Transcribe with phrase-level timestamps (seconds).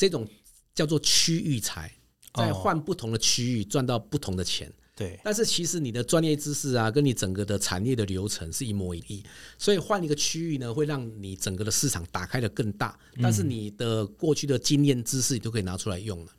[0.00, 0.26] 这种
[0.74, 1.92] 叫做区域财，
[2.32, 4.72] 在换不同的区域赚到不同的钱。
[4.96, 9.22] 对，但是其实你的专业知识啊，跟你整个的产业的流程是一模一样，
[9.58, 12.98] 所以换一个区域呢，会让你整个的市场打开的更大。
[13.20, 16.32] 但是你的过去的经验知识，你都可以拿出来用了。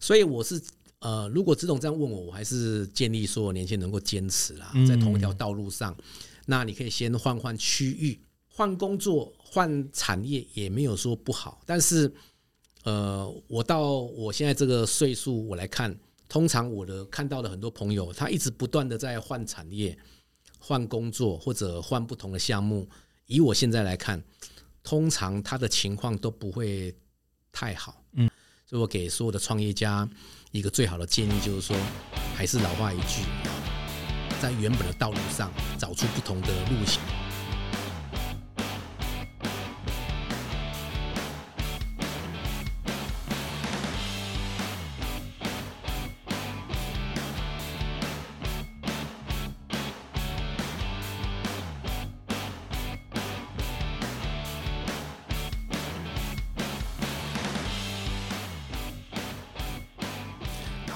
[0.00, 0.60] 所以我是
[0.98, 5.96] 呃，如果这种这样问我，我还是建议说年轻人能够坚持啦，在同一条道路上，
[6.46, 11.62] 那你可以先换换区域，换工作，换产业也没有说不好。
[11.64, 12.12] 但是
[12.86, 15.94] 呃，我到我现在这个岁数，我来看。
[16.28, 19.96] 通常我的看到的很多朋友，他一直不断的在换产业、
[20.58, 22.88] 换工作或者换不同的项目。
[23.26, 24.20] 以我现在来看，
[24.82, 26.92] 通常他的情况都不会
[27.52, 28.02] 太好。
[28.14, 28.28] 嗯，
[28.66, 30.08] 所以我给所有的创业家
[30.50, 31.76] 一个最好的建议，就是说，
[32.34, 33.22] 还是老话一句，
[34.42, 37.00] 在原本的道路上找出不同的路线。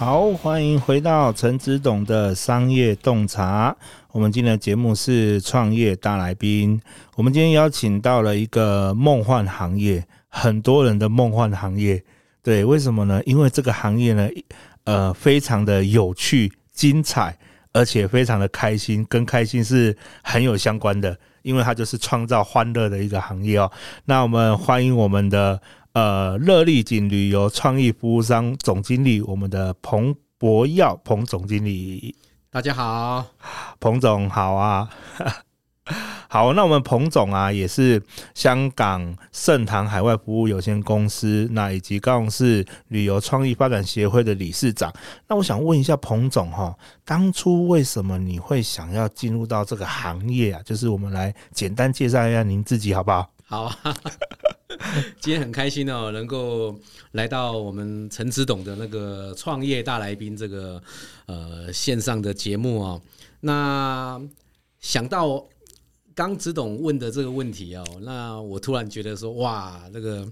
[0.00, 3.76] 好，欢迎回到陈子董的商业洞察。
[4.12, 6.80] 我们今天的节目是创业大来宾。
[7.16, 12.02] 我们今天邀请到了一个梦幻行业，很多人的梦幻行业。
[12.42, 13.20] 对，为什么呢？
[13.26, 14.26] 因为这个行业呢，
[14.84, 17.36] 呃，非常的有趣、精彩，
[17.74, 21.14] 而且非常的开心，跟开心是很有相关的。
[21.42, 23.70] 因为它就是创造欢乐的一个行业哦。
[24.06, 25.60] 那我们欢迎我们的。
[25.92, 32.14] 呃，热丽锦旅游创意服务商总经理，我们的彭博耀彭总经理，
[32.48, 33.26] 大家好，
[33.80, 34.88] 彭总好啊，
[36.30, 38.00] 好，那我们彭总啊，也是
[38.36, 44.92] 香港盛唐海外服务有限公司，那以及高雄市旅游创意发展协会的理事长。
[45.26, 46.72] 那我想问一下彭总哈，
[47.04, 50.62] 当初为什么你会想要进入到这个行业啊？
[50.64, 53.28] 就是我们来简单介绍一下您自己好不好？
[53.50, 53.76] 好啊。
[55.20, 56.78] 今天很开心哦，能够
[57.12, 60.80] 来到我们陈执董的那个创业大来宾这个
[61.26, 63.02] 呃线上的节目哦。
[63.40, 64.22] 那
[64.78, 65.44] 想到
[66.14, 70.24] 刚执董问的这个问题哦，那我突然觉得说哇，那个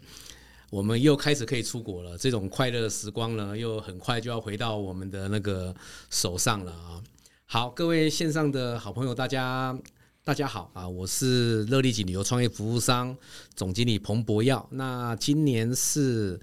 [0.70, 5.74] 我们又开始可以出国了，这种快乐的时光呢，又很快就要回到我们的那个
[6.08, 7.02] 手上了啊。
[7.46, 9.76] 好，各位线上的好朋友，大家。
[10.28, 13.16] 大家好啊，我是乐丽锦旅游创业服务商
[13.54, 14.68] 总经理彭博耀。
[14.72, 16.38] 那今年是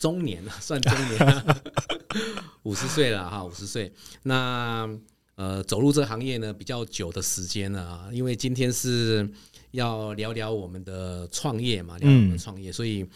[0.00, 1.62] 中年了，算中年了，
[2.64, 3.92] 五十岁了哈，五十岁。
[4.24, 4.90] 那
[5.36, 9.30] 呃，走入这个行业呢，比较久的时间了啊，因为今天是
[9.70, 13.06] 要聊聊我们的创业嘛，聊聊我们的创业，所以。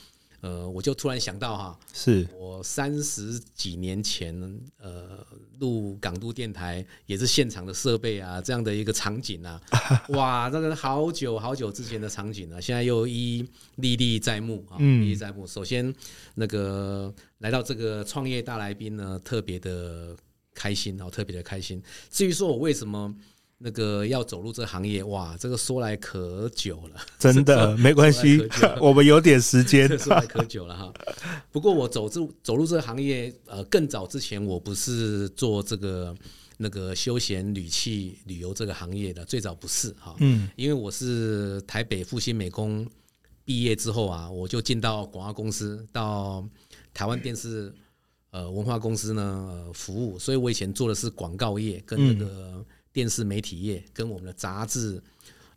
[0.41, 4.33] 呃，我就突然想到哈，是我三十几年前
[4.79, 5.27] 呃
[5.59, 9.61] 录港都电台也是现场的设备啊，这样的一个场景啊，
[10.11, 13.45] 哇，那个好久好久之前的场景啊，现在又一
[13.77, 15.45] 历历在目啊，历历在目。
[15.47, 15.93] 首先，
[16.35, 20.17] 那个来到这个创业大来宾呢，特别的
[20.55, 21.83] 开心哦，特别的开心。
[22.11, 23.13] 至于说我为什么？
[23.61, 28.41] 那个要走入这个行业，哇，这个说来可久了， 真的没关系，
[28.81, 30.93] 我们有点时间， 说来可久了哈。
[31.51, 36.15] 不过我走入走入这个行业，呃，更早之前我不是做这个
[36.57, 42.89] 那个休闲旅器旅游这个行业的，最早不是哈，嗯，因为我是台北复兴美工
[43.45, 46.47] 毕业之后啊，我就进到广告公司，到
[46.95, 47.75] 台湾电视
[48.31, 52.65] 呃文化公司呢服务，所以我以前做的是广告业跟那个。
[52.99, 55.01] 电视媒体业跟我们的杂志，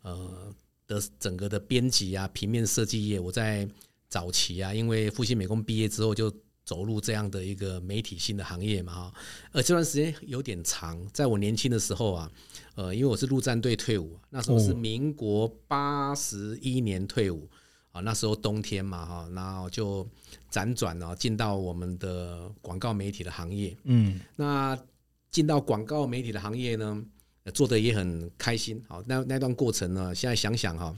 [0.03, 0.53] 呃
[0.85, 3.67] 的整个的编辑啊、平面设计业，我在
[4.07, 6.31] 早期啊，因为复兴美工毕业之后就
[6.63, 9.13] 走入这样的一个媒体性的行业嘛，哈，
[9.53, 12.31] 呃，这段时间有点长，在我年轻的时候啊，
[12.75, 17.49] 呃，因为我是陆战队退伍，那时候是民国八十一年退伍
[17.91, 20.07] 啊，那时候冬天嘛，哈，然后就
[20.51, 24.77] 辗转呢进到我们的广告媒体的行业，嗯，那
[25.31, 27.03] 进到广告媒体的行业呢。
[27.49, 30.95] 做的也很开心，好，那那段过程呢，现在想想哈，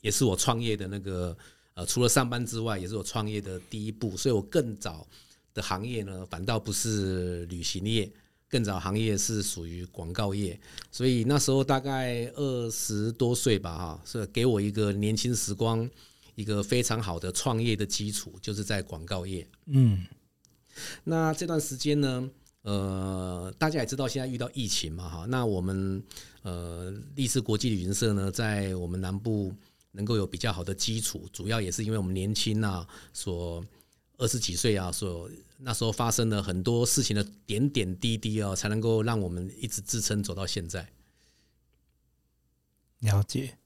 [0.00, 1.36] 也是我创业的那个
[1.74, 4.16] 呃，除了上班之外，也是我创业的第一步。
[4.16, 5.06] 所以我更早
[5.52, 8.10] 的行业呢，反倒不是旅行业，
[8.48, 10.58] 更早行业是属于广告业。
[10.90, 15.86] 所以那时候大概二十多岁吧，哈，是给我一个年轻时光
[16.34, 19.46] 一个非常好的创业的基础，就是在广告业。
[19.66, 20.06] 嗯，
[21.04, 22.30] 那这段时间呢？
[22.66, 26.02] 呃，大家也知道现在遇到疫情嘛，哈，那我们
[26.42, 29.54] 呃，丽思国际旅行社呢，在我们南部
[29.92, 33.64] 能够有比较好的基础，主要也是因为我们年轻啊，所
[34.18, 40.88] 二十几岁啊，所那时候发生了很多事情的点点滴滴啊，才能够让我们一直支撑走到现在。
[42.98, 43.56] 了解。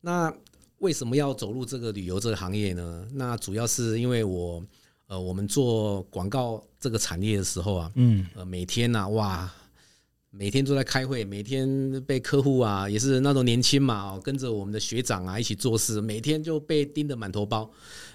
[0.00, 0.34] 那
[0.78, 3.08] 为什么要走入这个旅游这个行业呢？
[3.12, 4.60] 那主要是因为我
[5.08, 9.52] 呃，我们做广告这个产业的时候啊，嗯，呃，每天呐、啊，哇。
[10.30, 17.68] 每天都在开会，每天被客户啊，也是那种年轻嘛，哦跟着我们的学长啊一起做事，每天就被盯得满头包，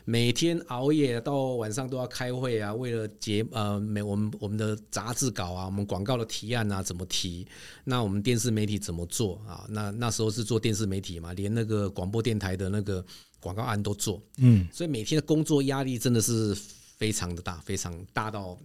[0.05, 7.47] 每天熬夜到晚上都要开会啊，为了节呃，每我们我们的杂志稿啊，我们广告的提案啊怎么提，
[7.83, 9.65] 那我们电视媒体怎么做啊？
[9.67, 13.03] 那那时候是做电视媒体嘛，连那个广播电台的那个
[13.39, 16.55] 广告案都做，嗯，所以每天的工作压力真的是
[17.03, 18.57] 非常的大，非常大到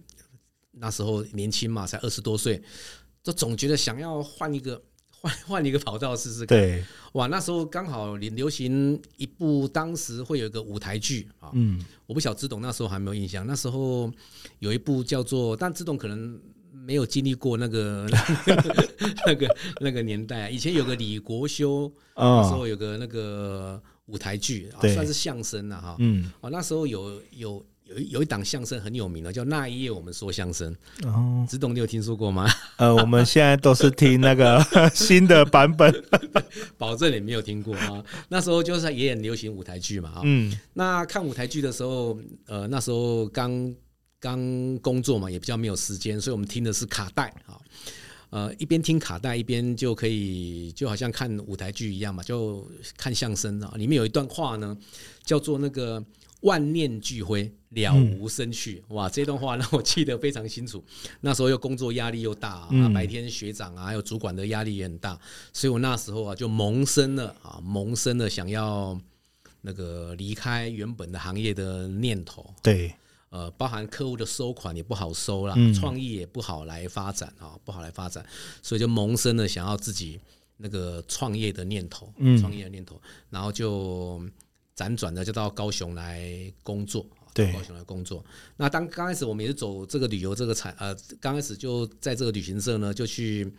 [0.71, 2.63] 那时候年轻嘛，才二十多岁。
[3.21, 6.57] 就总觉得想要换一个换换一个跑道试试看。
[6.57, 6.81] 对，
[7.11, 11.51] 哇，那时候刚好流行一部，当时会有一个舞台剧啊。
[11.51, 13.45] 嗯，我不晓得知董那时候还没有印象。
[13.45, 14.09] 那时候
[14.59, 16.39] 有一部叫做，但知董可能
[16.71, 18.07] 没有经历过那个
[19.27, 20.49] 那个那个年代。
[20.49, 25.97] 以前有个李国修，那时候有个那个舞台剧，算是相声了哈。
[25.99, 27.65] 嗯，哦，那时候有有。
[27.89, 30.75] 有一有一档相声很有名的，叫《那一夜我们说相声》。
[31.07, 32.47] 哦，子董，你有听说过吗？
[32.77, 34.63] 呃，我们现在都是听那个
[34.93, 35.91] 新的版本，
[36.77, 38.03] 保证你没有听过啊。
[38.27, 43.73] 那时候就是也很流行舞台剧嘛，啊，嗯，那看舞台剧的时候，呃，那时候刚
[44.19, 47.57] 刚工作嘛，也比较没有时间，所以我们听的是卡带啊，
[48.29, 53.73] 呃，一边听卡带一边就可以，就好像看舞台剧一样嘛，就看相声啊。
[53.77, 54.77] 里面有一段话呢，
[55.23, 56.03] 叫做那个。
[56.41, 58.81] 万念俱灰，了无生趣。
[58.87, 60.81] 嗯、哇，这段话让我记得非常清楚。
[61.19, 65.19] 那时候又工作压力又大，嗯、啊，白天学长啊，还有主管的压力也很大，
[65.51, 68.97] 所以我那时候啊就萌生了啊，萌生了想要
[69.61, 72.53] 那个离开原本的行业的念头。
[72.63, 72.93] 对，
[73.31, 78.25] 呃，包含客户的收款也不好收啦，创意也不好来发展啊，不好来发展，
[78.61, 80.17] 所以就萌生了想要自己
[80.55, 84.23] 那个创业的念头，创业的念头，然后就。
[84.79, 86.31] 辗转的就到高雄来
[86.63, 88.23] 工作，对，高雄来工作。
[88.55, 93.51] 那当刚开始我们也是走这个旅游这个产，呃，刚开始就在这个旅行社呢，就去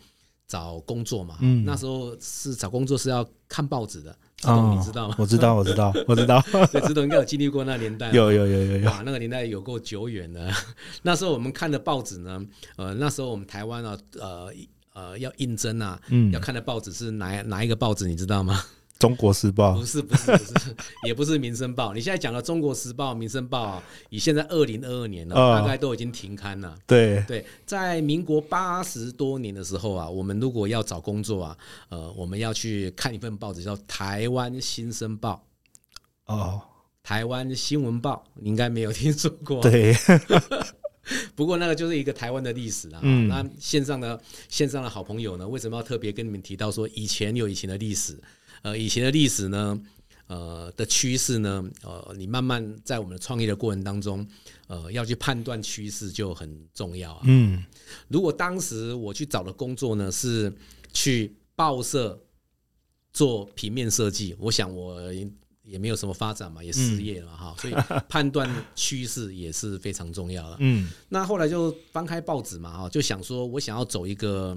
[0.48, 1.36] 找工作嘛。
[1.42, 5.16] 嗯，那时候是找工作是要看报纸的，哦你知道吗？
[5.18, 6.42] 我知道，我知道， 我知道。
[6.72, 8.90] 对，知道应该有经历过那年代，有有有有有。
[8.90, 10.50] 哇，那个年代有够久远的。
[11.02, 12.42] 那时候我们看的报纸呢，
[12.76, 14.50] 呃，那时候我们台湾啊，呃
[14.94, 18.64] 呃，要应征啊，嗯，要看的报纸是哪哪一个报纸，你知道吗？
[19.00, 20.76] 中国时报不是不是不是，
[21.06, 21.94] 也不是民生报。
[21.94, 26.76] 你现在讲的中国时报、民生报，以现在二零二二年了，大概都已经停刊了。
[26.86, 31.56] 对对，在民国八十多年的时候啊，我们如果要找工作啊，
[31.88, 35.46] 呃，我们要去看一份报纸，叫《台湾新生报》。
[36.34, 36.60] 哦，
[37.02, 39.62] 台湾新闻报，你应该没有听说过。
[39.62, 39.94] 对，
[41.34, 43.00] 不过那个就是一个台湾的历史啊。
[43.02, 44.20] 嗯，那线上的
[44.50, 48.20] 线上的好朋友呢，为什么要特别跟你们提到说以前有以前的历史？
[48.62, 49.80] 呃，以前的历史呢，
[50.26, 54.26] 呃的趋势呢，呃，你慢慢在我们的创业的过程当中，
[54.66, 57.22] 呃，要去判断趋势就很重要啊。
[57.24, 57.64] 嗯，
[58.08, 60.52] 如果当时我去找的工作呢是
[60.92, 62.22] 去报社
[63.12, 65.00] 做平面设计，我想我
[65.62, 67.54] 也没有什么发展嘛，也失业了哈。
[67.56, 70.56] 嗯、所以判断趋势也是非常重要的。
[70.60, 74.54] 嗯，那后来就翻开报纸嘛，哈，就想说我想要走一个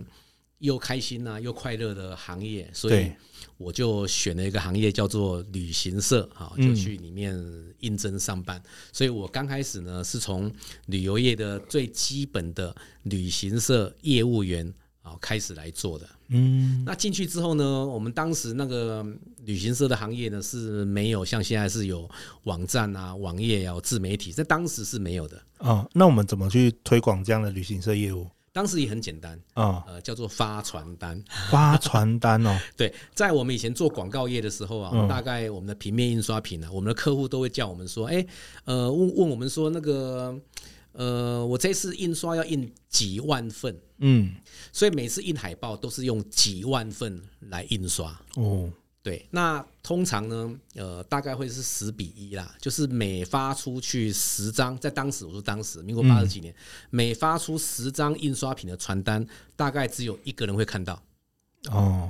[0.57, 3.09] 又开心啊又快乐的行业，所以。
[3.57, 7.37] 我就选了一个行业叫做旅行社，哈，就去里面
[7.79, 8.61] 应征上班。
[8.91, 10.51] 所以我刚开始呢，是从
[10.87, 16.09] 旅游业的最基本的旅行社业务员啊开始来做的。
[16.29, 19.05] 嗯，那进去之后呢，我们当时那个
[19.45, 22.09] 旅行社的行业呢是没有像现在是有
[22.43, 25.41] 网站啊、网页啊、自媒体，在当时是没有的。
[25.59, 28.27] 哦，那我们怎么去推广这样的旅行社业务？
[28.53, 32.55] 当时也很简单啊，呃，叫做发传单，发传单哦。
[32.77, 38.23] 对，在我们以前做广告业的时候啊，大概我们的平面印刷品啊，我们的客户都会叫我们说，哎，
[38.65, 40.39] 呃，问问我们说那个，
[40.91, 44.35] 呃，我这次印刷要印几万份，嗯，
[44.71, 48.15] 所以每次印海报都是用几万份来印刷。
[48.35, 48.71] 哦。
[49.03, 56.57] 对，那通常呢，呃，大概会是十比一啦，就是每发出去十张，在当时我说当时民国八十几年，嗯、
[56.89, 61.03] 每发出十张印刷品的传单，大概只有一个人会看到。
[61.69, 62.09] 哦，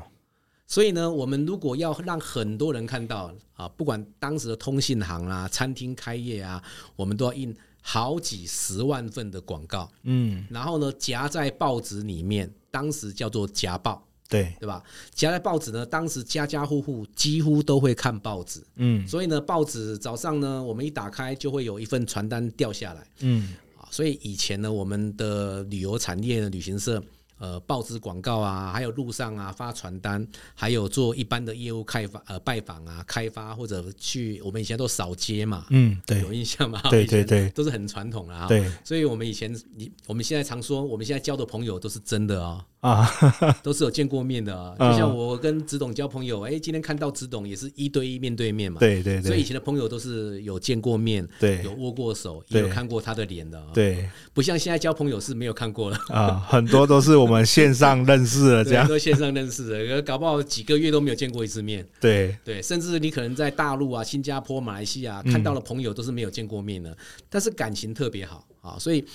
[0.68, 6.64] 所以呢，我们如果要让很多人看到啊，不管当时的通信行啊、餐厅开业啊，
[6.96, 9.92] 我们都要印好几十万份的广告。
[10.04, 14.08] 嗯，然后呢，夹在报纸里面，当时叫做夹报。
[14.34, 14.84] 对对吧？
[15.14, 27.04] 夹在报纸呢，当时家家户户几乎都会看报纸，嗯，所以呢，报纸早上呢，我们一打开就会有一份传单掉下来，嗯，啊，所以以前呢，我们的旅游产业的旅行社。
[27.38, 36.82] 呃，报纸广告啊，还有路上啊发传单，还有做一般的业务开发呃拜访啊开发或者去，我们以前都扫街嘛，嗯，对，有印象吗？
[36.90, 38.48] 对对对，都是很传统啦啊。
[38.48, 44.76] 对，所以我们以前你我们现在常说，我们现在交的朋友都是真的啊、哦、啊，都是有见过面的啊。
[44.80, 48.80] 就像我跟子董交朋友，哎、欸，今天看到子董也是一对一面对面嘛。
[48.80, 53.68] 对对对，所以以前的朋友都是有见过面，对，有握过手，也有看过他的脸的、啊。
[53.74, 61.88] 对，不像现在交朋友是没有看过了啊，很多都是我们线上认识的，这样 都线上认识的，搞不好几个月都没有见过一次面。
[62.02, 66.98] 对对，甚至你可能在大陆啊、新加坡、马来西亚看到了朋友都是没有见过面的，嗯、
[67.30, 69.06] 但是感情特别好啊，所以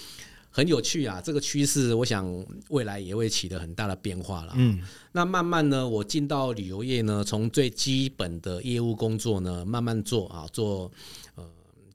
[0.51, 1.21] 很有趣啊。
[1.21, 2.25] 这个趋势，我想
[2.69, 4.53] 未来也会起得很大的变化了。
[4.57, 10.89] 嗯，那慢慢呢，我进到旅游业呢，从最基本的业务工作呢，慢慢做啊，做
[11.35, 11.45] 呃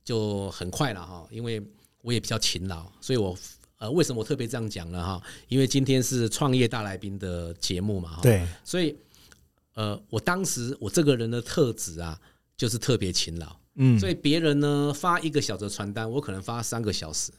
[0.03, 1.61] 就很快了哈，因为
[2.03, 3.35] 我也比较勤劳，所以我。
[3.79, 5.03] 呃，为什么我特别这样讲呢？
[5.03, 8.95] 哈，因为今天是创业大来宾的节目嘛，哈，对，所以
[9.73, 12.17] 呃，我当时我这个人的特质啊，
[12.55, 17.29] 就是特别勤劳，嗯，所以别人呢发一个小时传单，我可能发三个小时，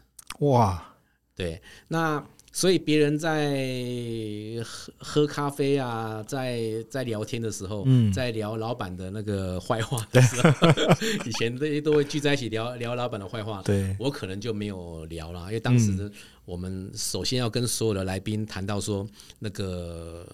[0.41, 0.95] 哇，
[1.35, 2.23] 对，那。
[2.57, 10.69] 所以别人在喝喝咖啡啊，在在聊天的时候，嗯，在聊老板的那个坏话的时候，
[11.27, 13.61] 以前这些都会聚在一起聊聊老板的坏话。
[13.63, 16.09] 对，我可能就没有聊了，因为当时
[16.45, 19.05] 我们首先要跟所有的来宾谈到说，
[19.41, 20.25] 那个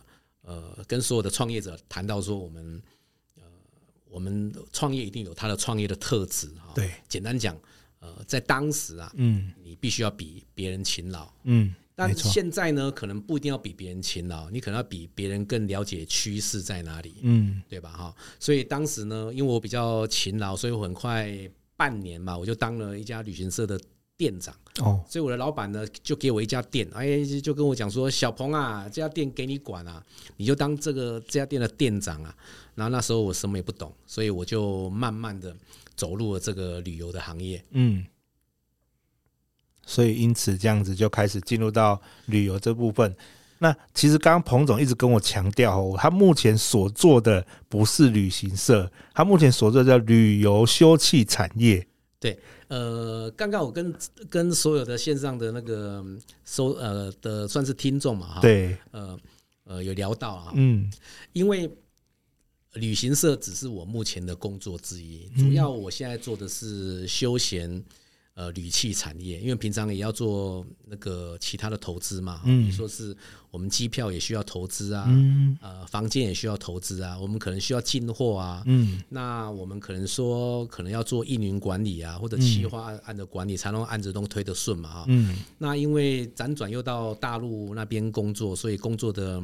[0.42, 2.82] 呃，跟所有的创业者谈到说，我们
[3.36, 3.44] 呃，
[4.10, 6.70] 我们创业一定有他的创业的特质哈。
[6.74, 7.58] 对，简单讲，
[8.00, 11.74] 呃，在当时啊，嗯，你必须要比别人勤劳，嗯。
[12.00, 17.90] 但现在呢，可能不一定要比别人勤劳，你可能要比别人更了解趋势在哪里，嗯，对吧？
[17.90, 21.30] 哈，所以当时呢，因为我比较勤劳，所以我很快
[21.76, 23.78] 半年嘛，我就当了一家旅行社的
[24.16, 24.54] 店长。
[24.78, 30.02] 哦，所以我的老板呢，就给我一家店，哎，就跟我讲说，小鹏啊，这家店给你管啊，
[30.38, 32.35] 你就当这个这家店的店长啊。
[32.75, 35.54] 然后那时候我什么也不懂，所以我就慢慢的
[35.95, 38.07] 走入了这个旅游的行业，嗯。
[39.84, 43.14] 所以，因此这样子就开始进入到旅游这部分。
[43.58, 51.87] 那其实刚刚彭总一直跟我强调哦，他目前所做的不是旅行社，他目前所做的叫旅游休憩产业。
[52.18, 53.94] 对，呃，刚刚我跟
[54.28, 56.02] 跟所有的线上的那个
[56.44, 59.18] 收呃的算是听众嘛哈，对，呃
[59.64, 60.90] 呃有聊到啊，嗯，
[61.32, 61.70] 因为
[62.75, 67.84] 旅行社只是我目前的工作之一，主要我现在做的是休闲。
[68.40, 73.14] 呃，旅憩产业，因为平常也要做那个其他的投资嘛，嗯，说是
[73.50, 89.42] 我们机票也需要投资啊，嗯，呃，房间也需要投资啊，我们可能需要进货啊，嗯，那我们可能说可能要做运营管理啊，或者企划案的管理，才能案子都推得顺嘛，哈，嗯，那因为辗转又到大陆那边工作，所以工作的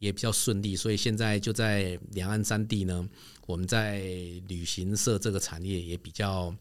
[0.00, 3.08] 也比较顺利，所以现在就在两岸三地呢，
[3.46, 4.00] 我们在
[4.48, 6.52] 旅行社这个产业也比较。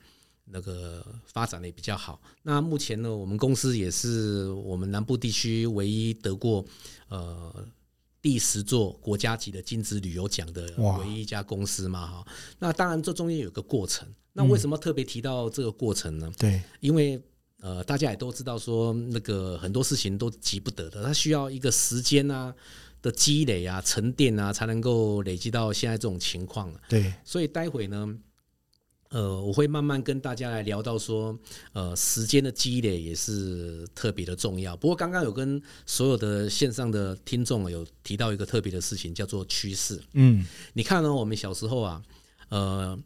[0.46, 2.22] 那个发展的也比较好。
[2.42, 6.66] 那目前呢，我们公司也是我们南部地区唯一得过
[7.08, 7.66] 呃
[8.22, 10.70] 第十座国家级的金子旅游奖的
[11.00, 12.28] 唯一一家公司嘛哈。
[12.60, 14.08] 那当然这中间有个过程。
[14.34, 16.32] 那为什么特别提到这个过程呢？
[16.38, 17.22] 对，因为
[17.62, 22.54] 呃大家也都知道说那个很多事情都急不得的，它需要一个时间啊
[23.02, 26.74] 的积累啊沉淀啊，才能够累积到现在这种情况。
[26.90, 28.18] 对，所以待会呢。
[29.14, 31.38] 呃，我会慢慢跟大家来聊到说，
[31.72, 34.76] 呃，时间的积累也是特别的重要。
[34.76, 40.02] 不过刚刚有跟所有的线上的听众有提到一个特别的事情，叫做趋势。
[40.14, 40.44] 嗯，
[40.74, 42.04] 你看呢，我们小时候啊，
[42.50, 42.98] 呃，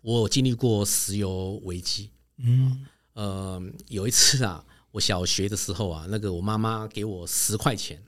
[0.00, 2.10] 我有经历过石油危机。
[2.38, 8.02] 嗯，呃，有一次啊，我小学的时候啊，那个我妈妈给我十块钱，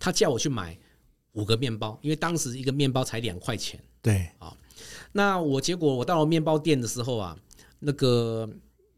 [0.00, 0.76] 她叫我去买
[1.34, 3.80] 五个面包，因为当时一个面包才两块钱。
[4.02, 4.52] 对，啊。
[5.16, 7.36] 那我结果我到了面包店的时候啊，
[7.78, 8.48] 那个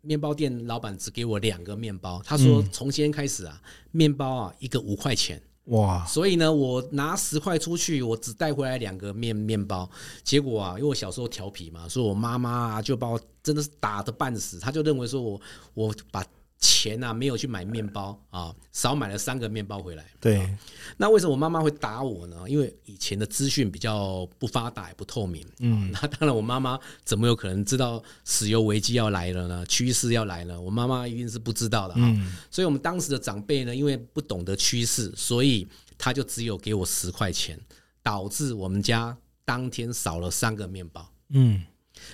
[0.01, 3.61] 面包店老板只给我两个面包，他说从今天开始啊，
[3.93, 6.03] 面包啊一个五块钱，哇！
[6.07, 9.89] 所以呢，我拿十块出去，我只带回来两个面面包。
[10.25, 15.41] 结果啊，因为我小时候调皮嘛，所以我妈妈啊就把我真的是打得半死，他就认为说我
[15.75, 16.25] 我把。
[16.59, 20.05] 钱啊，没有去买面包啊，少买了三个面包回来。
[20.21, 20.49] 对，
[20.97, 22.45] 那为什么我妈妈会打我呢？
[22.49, 25.47] 因为以前的资讯比较不发达，也不透明。
[25.61, 29.67] 嗯，那当然，我妈妈怎么有可能知道石油危机要来了呢？
[29.67, 31.95] 趋势要来了，我妈妈一定是不知道的。
[31.99, 37.61] 嗯，所以我们当时的长辈呢，因为不懂得趋势，所以他就只有给我十块钱，
[38.03, 41.13] 导致我们家当天少了三个面包。
[41.31, 41.63] 嗯，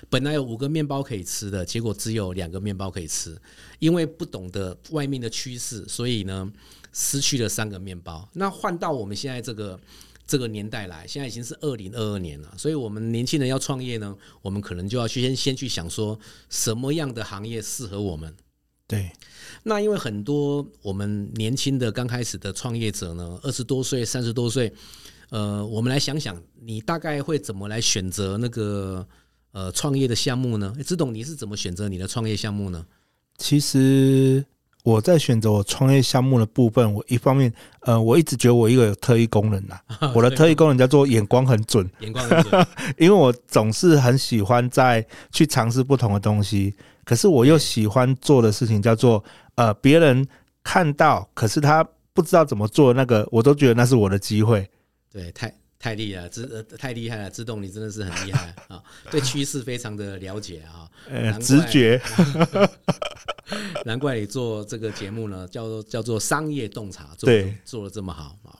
[0.09, 3.37] 本来有五个面包可以吃的，结果只有两个面包可以吃，
[3.79, 6.51] 因为不懂得外面的趋势，所以呢，
[6.93, 8.29] 失去了三个面包。
[8.35, 9.79] 那换到我们现在这个
[10.27, 18.35] 这个年代来，现在已经是二零二二年了，所以我们年轻人要创业呢，我们可能就要去先先去想说，什么样的行业适合我们。
[18.87, 19.11] 对，
[19.63, 24.71] 那因为很多我们年轻的刚开始的创业者呢，二十多岁、三十多岁，
[25.31, 29.07] 呃，我们来想想，你大概会怎么来选择那个
[29.53, 30.73] 呃创业的项目呢？
[30.77, 32.85] 欸，姿董，你是怎么选择你的创业项目呢？
[33.39, 34.45] 其实
[34.85, 39.79] 我在选择我创业项目的部分，我一方面呃，我一直觉得我一个有特异功能呐，
[40.15, 42.67] 我的特异功能叫做眼光很准，眼光很准，
[42.99, 46.75] 因为我总是很喜欢在去尝试不同的东西。
[47.05, 49.23] 可是我又喜欢做的事情叫做，
[49.57, 50.25] 呃，别人
[50.63, 54.69] 看到，可是他不知道怎么做，那个我都觉得那是我的机会。
[55.11, 55.53] 对，太
[55.83, 62.01] 太厉害了，太厉害了，自动你真的是很厉害啊，对趋势非常的了解啊，呃，直觉，
[63.85, 68.55] 难怪你做这个节目呢，叫做叫做商业洞察，做对，做的这么好啊。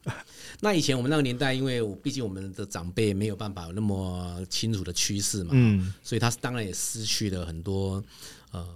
[0.59, 8.03] 那以前我们那个年代，因为毕竟我们的长辈没有办法有那么清楚的趋势嘛，嗯，所以他当然也失去了很多
[8.51, 8.67] 呃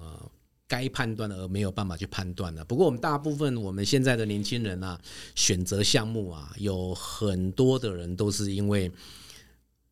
[0.69, 2.65] 该判断的而没有办法去判断了。
[2.65, 5.01] 不过我们大部分我们现在的年轻人啊，
[5.35, 8.91] 选择项目啊，有很多的人都是因为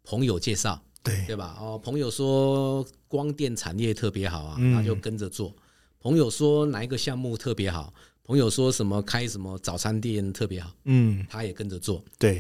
[0.02, 1.56] 朋友介绍，对对吧？
[1.60, 5.54] 哦，朋友说光电产业特别好啊，那就跟着做。
[6.00, 7.92] 朋友说哪一个项目特别好？
[8.24, 12.38] 朋友说什么开什么早餐店特别好，嗯，他也跟着做，对，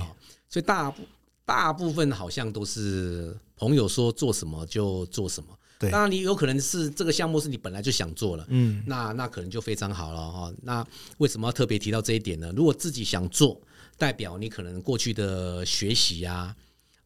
[0.48, 1.02] 所以大部
[1.44, 10.52] 大部分好像都是朋友说做什么就做什么，对，当然你有可能是这个项目是你本来就想做了，嗯，那那可能就非常好了哈。
[10.62, 10.86] 那
[11.18, 12.52] 为什么要特别提到这一点呢？
[12.56, 13.60] 如果自己想做，
[13.98, 16.54] 代表你可能过去的学习啊，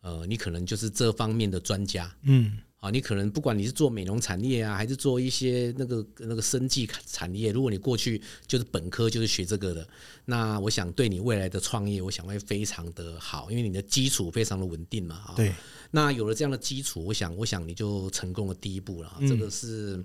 [0.02, 2.58] 呃，你可能就是这方面的专家，嗯。
[2.80, 9.88] 啊，你可能不管你是做美容产业啊，还是做一些那个那个生技产业，如果你过去就是本科就是学这个的，
[10.26, 15.16] 那我想对你未来的创业，我想会非常的好，因为你的基础非常的稳定嘛。
[15.16, 15.52] 啊，对。
[15.90, 19.16] 那有了这样的基础，我想，我想你就成功了第一步了。
[19.22, 20.00] 这个是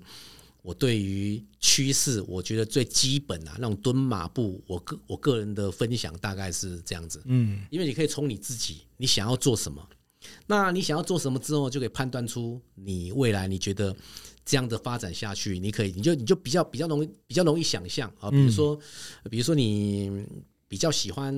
[0.62, 7.22] 我对于趋势，我觉得最基本啊，那种蹲马步，我个我个人的分享大概是这样子。
[7.26, 9.86] 嗯，因为你可以从你自己，你想要做什么。
[10.46, 13.94] 那你想要做什么之后，就可以判断出你未来你觉得
[14.44, 18.78] 这样的发展下去，你可以，你就你就比较比较容易比较容易想象啊，比如说，
[19.30, 20.26] 比如说你
[20.68, 21.34] 比较喜欢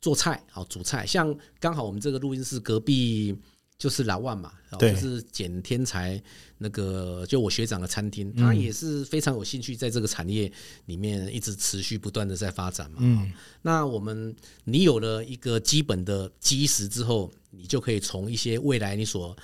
[0.00, 3.36] 做菜，好煮菜，像刚好我们这个录音室隔壁。
[3.76, 6.22] 就是老万嘛，就是简天才
[6.58, 10.50] 那个，就我学长的餐厅，他也是非常有兴趣在这个产业
[10.86, 12.98] 里面一直持续不断的在发展嘛。
[13.00, 13.32] 嗯，
[13.62, 19.36] 那我们你有了一个基本的基石之后，你就可以从一些未来你所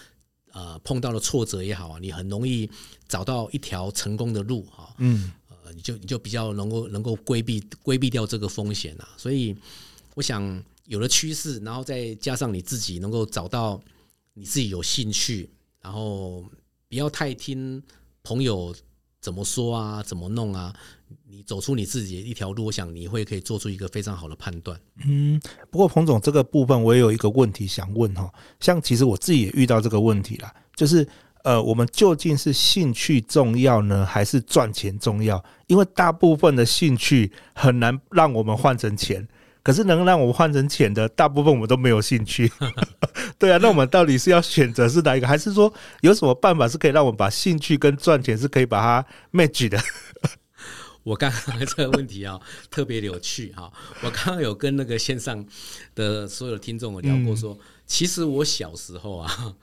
[0.52, 2.70] 呃碰到的挫折也好啊，你很容易
[3.08, 4.94] 找到一条成功的路哈。
[4.98, 9.08] 嗯，呃，你就你就比较能够能够规避规避掉这个风险啊。
[9.16, 9.54] 所以
[10.14, 13.78] 我想有了趋势，然后再加上你自己能够找到。
[14.40, 15.50] 你自己有兴趣，
[15.82, 16.42] 然后
[16.88, 17.82] 不要太听
[18.22, 18.74] 朋友
[19.20, 20.74] 怎么说啊，怎么弄啊，
[21.28, 24.80] 你走出你自己的一条路，我想你会可以做出一个非常好的判断。
[25.04, 25.38] 嗯，
[25.70, 31.06] 不过彭总这个部分我也有一个问题想问哈，像其实我自己也遇到这个问题啦，就是
[31.44, 35.44] 呃，我们究竟是兴趣重要呢，还是赚钱重要？
[35.66, 39.28] 因为大部分的兴趣很难让我们换成钱。
[39.62, 42.50] 可是能让我们换成钱的，大部分我们都没有兴趣。
[43.38, 49.78] 对啊，那我们到底是要选择是哪一个，还是说有什么办法是可以让我们把兴趣跟赚钱是可以把它 match 的？
[51.02, 52.38] 我刚刚这个问题啊，
[52.70, 53.72] 特别有趣哈。
[54.02, 55.44] 我刚刚有跟那个线上
[55.94, 59.54] 的所有听众我聊过，说，其实我小时候啊，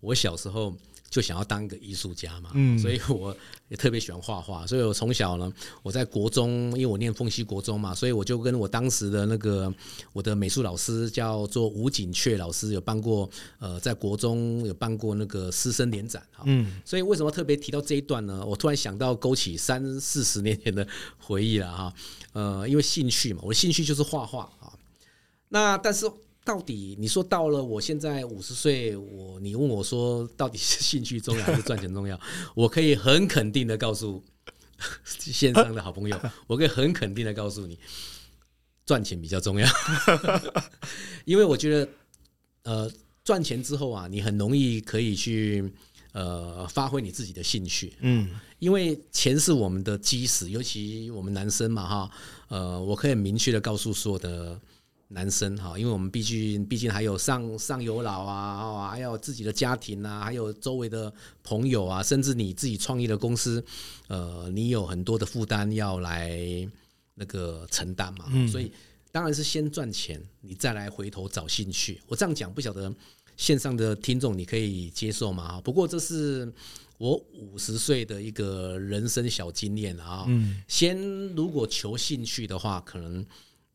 [0.00, 0.74] 我小时候。
[1.08, 3.34] 就想要当一个艺术家嘛，嗯，所以我
[3.68, 5.50] 也特别喜欢画画，所以我从小呢，
[5.82, 9.72] 我在国中，因为我念凤溪国中嘛，所以我就跟我当时的那个
[10.12, 18.44] 我的美术老师叫做吴景阙老师，有办过呃，在国中有办过那个师生联展，嗯，所以为什么特别提到这一段呢？
[18.44, 20.86] 我突然想到勾起三四十年前的
[21.18, 21.94] 回忆了哈，
[22.32, 24.72] 呃，因为兴趣嘛，我的兴趣就是画画啊，
[25.48, 26.10] 那但是。
[26.46, 32.18] 到底你说到了我现在五十岁，我你问我说到底是兴趣重要还是赚钱重要？
[32.54, 34.22] 我可以很肯定的告诉
[35.18, 37.76] 线上的好朋友， 我可以很肯定的告诉你，
[38.86, 39.68] 赚钱比较重要，
[41.26, 41.88] 因为我觉得
[42.62, 42.88] 呃
[43.24, 45.68] 赚钱之后啊，你很容易可以去
[46.12, 48.30] 呃发挥你自己的兴趣，嗯，
[48.60, 52.10] 因为钱是我们的基石，尤其我们男生嘛哈，
[52.46, 54.60] 呃，我可以明确的告诉所有的。
[55.08, 61.12] 男生哈，因为我们毕竟毕竟还有上上有老啊，还有自己的家庭啊，还有周围的
[61.44, 63.64] 朋友啊，甚至你自己创业的公司，
[64.08, 66.36] 呃，你有很多的负担要来
[67.14, 68.72] 那个承担嘛，嗯、所以
[69.12, 72.00] 当然是先赚钱，你再来回头找兴趣。
[72.08, 72.92] 我这样讲不晓得
[73.36, 75.60] 线上的听众你可以接受吗？
[75.60, 76.52] 不过这是
[76.98, 80.24] 我五十岁的一个人生小经验啊。
[80.26, 80.98] 嗯，先
[81.36, 83.24] 如果求兴趣的话，可能。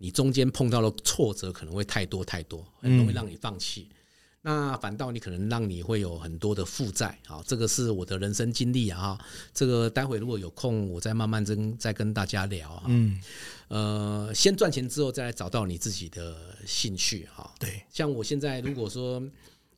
[0.01, 3.87] 你中间碰到的挫折可能会太多太多，很容易让你放弃。
[3.91, 3.95] 嗯、
[4.41, 9.15] 那反倒你可能让你会有很多的负债啊，这个是我的人生经历啊。
[9.53, 12.83] 这个待会如果有空，我再慢慢跟再跟大家聊啊。
[12.87, 13.21] 嗯，
[13.67, 16.35] 呃，先赚钱之后，再来找到你自己的
[16.65, 17.53] 兴趣哈。
[17.59, 19.21] 对，像我现在如果说。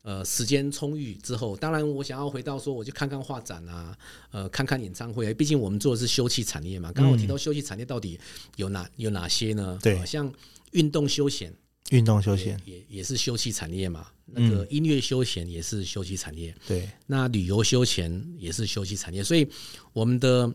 [0.04, 3.98] 呃，时间充裕之后，当然我想要回到说，我去看看画展啊，
[4.32, 5.34] 呃，看看演唱会。
[5.34, 6.92] 毕竟我们做的是休憩产业嘛。
[6.92, 8.20] 刚刚我提到休憩产业到底
[8.58, 9.80] 有哪有哪些呢？
[9.82, 10.30] 对、呃，像
[10.72, 11.54] 运动休闲，
[11.92, 14.08] 运动休闲也也是休憩产业嘛。
[14.26, 16.54] 那个音乐休闲也是休憩产业。
[16.68, 19.24] 对、嗯，那旅游休闲也是休憩产业。
[19.24, 19.48] 所以
[19.94, 20.54] 我们的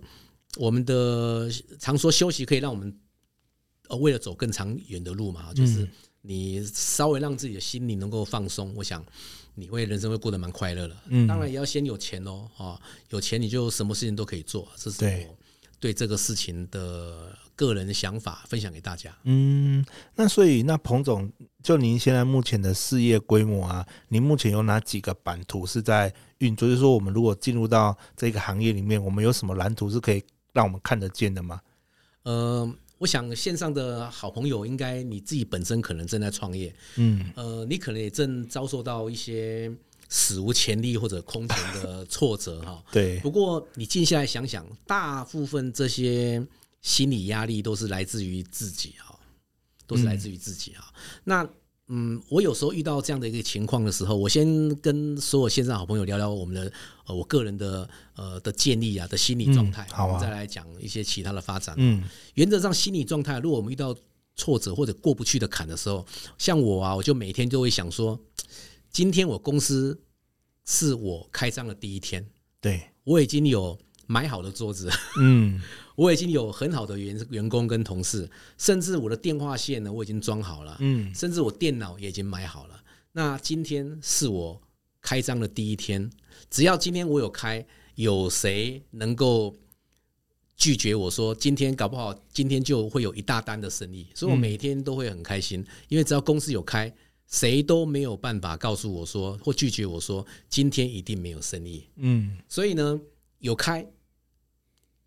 [0.58, 2.94] 我们的常说休息可以让我们
[3.88, 5.88] 呃为了走更长远的路嘛，就是。
[6.28, 9.02] 嗯你稍微让自己的心灵能够放松，我想
[9.54, 10.94] 你会人生会过得蛮快乐的。
[11.06, 14.68] 嗯，当然也要先有钱哦，啊，有钱你就什么事情都可以做。
[14.76, 15.34] 这是我
[15.80, 19.16] 对这个事情的个人想法，分享给大家。
[19.24, 19.82] 嗯，
[20.16, 26.68] 那所以那彭总，就您现在目前的事业规模啊，您目前有哪几个版图是在运作？
[26.68, 31.58] 就是说，我们如果进入到这个行业里面，我们有什么蓝图是可以让我们看得见的吗？
[32.24, 32.70] 呃。
[32.98, 39.72] 我想线上的好朋友，应该你自己本身可能正在创业，嗯，呃，你可能也正遭受到一些
[40.08, 42.82] 史无前例或者空前的挫折哈。
[42.92, 43.18] 对。
[43.20, 46.44] 不过你静下来想想，大部分这些
[46.82, 49.18] 心理压力都是来自于自己哈，
[49.86, 50.92] 都是来自于自己哈。
[51.24, 51.48] 那。
[51.88, 56.70] 嗯，我有时候遇到这样的一个情况的时候，我先跟所有线上好朋友聊聊我们的
[57.06, 61.74] 呃，我个人的呃的建议啊的心理状态，好，我们再来讲一些其他的发展。
[61.78, 63.96] 嗯，原则上心理状态，如果我们遇到
[64.36, 68.20] 挫折或者过不去的坎的时候，像我啊，我就每天就会想说，
[68.90, 69.98] 今天我公司
[70.66, 72.28] 是我开张的第一天，
[72.60, 75.60] 对，我已经有买好的桌子，嗯。
[75.98, 82.80] 我已经有很好的员员工跟同事，甚至我的电话线呢，我已经装好了，嗯，甚至我电脑也已经买好了。
[83.10, 84.62] 那今天是我
[85.02, 86.08] 开张的第一天，
[86.48, 89.52] 只要今天我有开，有谁能够
[90.56, 96.94] 拒绝我说今天搞不好今天就会有一大单的生意，所以我每天都会很开心，因为只要公司有开，
[97.26, 103.00] 谁都没有办法告诉我说或拒绝我说今天一定没有生意，嗯，所以呢，
[103.40, 103.84] 有开。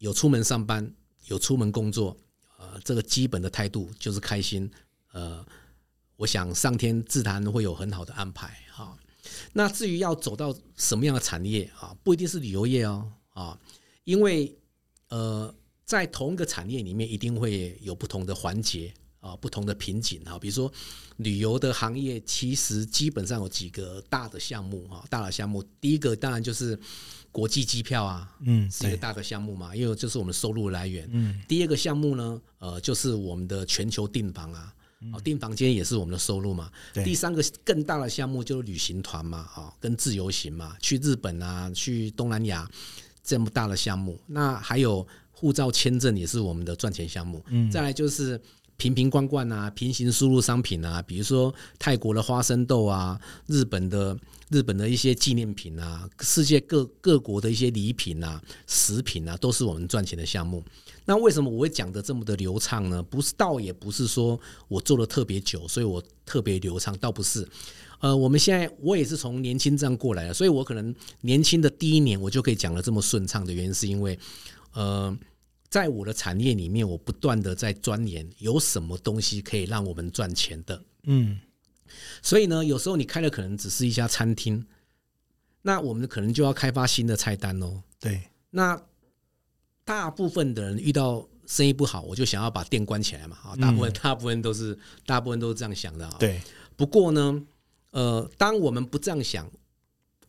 [0.02, 0.92] 有出门上班，
[1.28, 2.18] 有出门工作，
[2.58, 4.70] 呃，这个基本的态度就是开心。
[5.12, 5.46] 呃，
[6.16, 8.98] 我想上天自然会有很好的安排哈。
[9.54, 13.60] 那至于要走到什么样的产业啊，不一定是旅游业哦啊，
[14.04, 14.58] 因为
[15.10, 15.54] 呃，
[15.86, 20.40] 在同一个产业里面，一定会有不同的环节啊，不同的瓶颈啊。
[20.40, 20.74] 比如说
[21.18, 26.80] 旅游的行业，其实基本上有几个大的项目啊，大的项目，第一个当然就是。
[27.32, 31.10] 国际机票啊，嗯，是一个大的项目嘛，因为这是我们收入来源。
[31.12, 34.74] 嗯，第二个项目呢，呃，就是我们的全球订房啊，
[35.14, 36.70] 哦，订房间也是我们的收入嘛。
[37.06, 42.70] 第三个更大的项目就是旅行团嘛，啊，跟自由行嘛，去日本啊，去东南亚
[43.24, 44.20] 这么大的项目。
[44.28, 47.44] 那还有护照签证也是我们的赚钱项目。
[47.48, 48.40] 嗯，再来就是。
[48.82, 54.18] 瓶瓶罐罐啊，平行输入商品啊，比如说泰国的花生豆啊，日本的
[54.50, 60.64] 日本的一些纪念品啊，世界各各国的一些礼品啊、食品啊，都是我们赚钱的项目。
[61.06, 63.04] 那为什么我会讲得这么的流畅呢？
[63.04, 67.48] 不是，倒也不是说我做的特别久，所以我特别流畅，倒不是。
[68.00, 74.18] 呃，我们现在我也是从年轻这样过来的，所以我可能年轻的第一年我就可以讲得这么顺畅的原因，是因为
[74.74, 75.16] 呃。
[75.72, 80.84] 在我的产业里面，我不断的在钻研有什么东西可以让我们赚钱的。
[81.04, 81.40] 嗯，
[82.22, 84.66] 所以呢，有时候你开的可能只是一家餐厅，
[85.62, 87.82] 那我们可能就要开发新的菜单哦。
[88.02, 88.80] 对，那
[89.86, 93.38] 大部分的人遇到生意不好，我就想要把店关起来嘛。
[93.38, 96.18] 啊，大部分大部分都是大部分都是这样想的啊。
[96.20, 96.42] 对，
[96.76, 97.42] 不过呢，
[97.92, 99.50] 呃，当我们不这样想，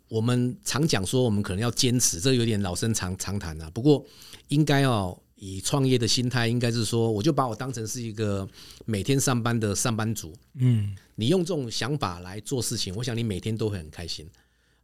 [0.07, 3.69] 我们常讲说我们可能要坚持，这有点老生常常谈啊。
[3.71, 4.07] 不过
[4.47, 5.21] 应该要。
[5.45, 8.49] 以创业的心态，应该是说，我就把我当成是一个
[8.85, 10.33] 每天上班的上班族。
[10.55, 14.25] 嗯，你用这种想法来做事情，我想你每天都会很开心。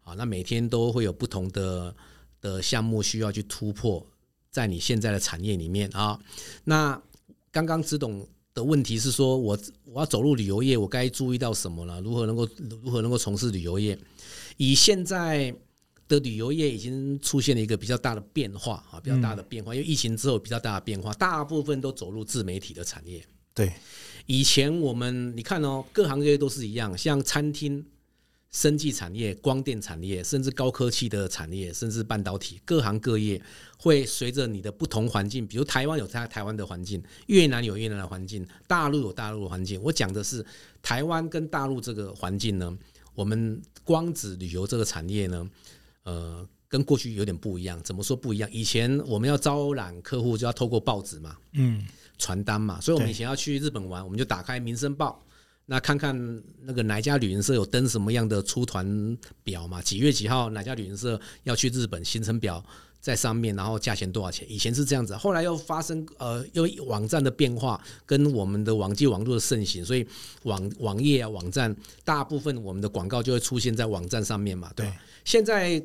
[0.02, 1.94] 啊，那每天都会有不同的
[2.40, 4.04] 的项目需要去突破，
[4.50, 6.18] 在你现在的产业里面啊。
[6.64, 7.00] 那
[7.52, 12.00] 刚刚只懂的问题是说，我我要走入旅游业，我该注意到什么了？
[12.00, 12.48] 如何能够
[12.82, 13.96] 如何能够从事旅游业？
[14.56, 15.54] 以现在
[16.08, 23.24] 的旅游业已经出现了一个比较大的变化啊，比较大的变化，因为疫情之后比较大的变化，大部分都走入自媒体的产业。
[23.54, 23.72] 对，
[24.26, 27.84] 以前我们你看哦，各行各业都是一样，像餐厅。
[28.50, 33.40] 生技产业、光电产业，甚至高科技的产业，甚至半导体，各行各业
[33.76, 39.78] 会随着你的不同环境，比如台湾有台台湾的环境，越南有越南的环境，大陆有大陆的环境。
[39.82, 40.42] 我讲的是
[40.80, 42.74] 台湾跟大陆这个环境呢，
[43.14, 45.46] 我们光子旅游这个产业呢，
[46.08, 47.78] 呃，跟过去有点不一样。
[47.82, 48.50] 怎么说不一样？
[48.50, 51.84] 以前我们要招揽客户就要透过报纸嘛，嗯，
[52.16, 55.22] 传单嘛，所以我们以前要去日本玩，我们就打开《民生报》。
[55.66, 59.82] 那看看那个哪家旅行社有登什么样的出团表嘛？
[59.82, 62.02] 几月几号哪家旅行社要去日本？
[62.02, 62.64] 行程表
[63.02, 64.50] 在上面，然后价钱多少钱？
[64.50, 70.06] 以前是这样子，后来又发生呃，因为网站的变化跟我们的网际网络的盛行，所以
[70.44, 74.72] 网网页啊网站大部分我们的广告就会出现在网站上面嘛。
[74.74, 74.90] 对，
[75.26, 75.78] 现在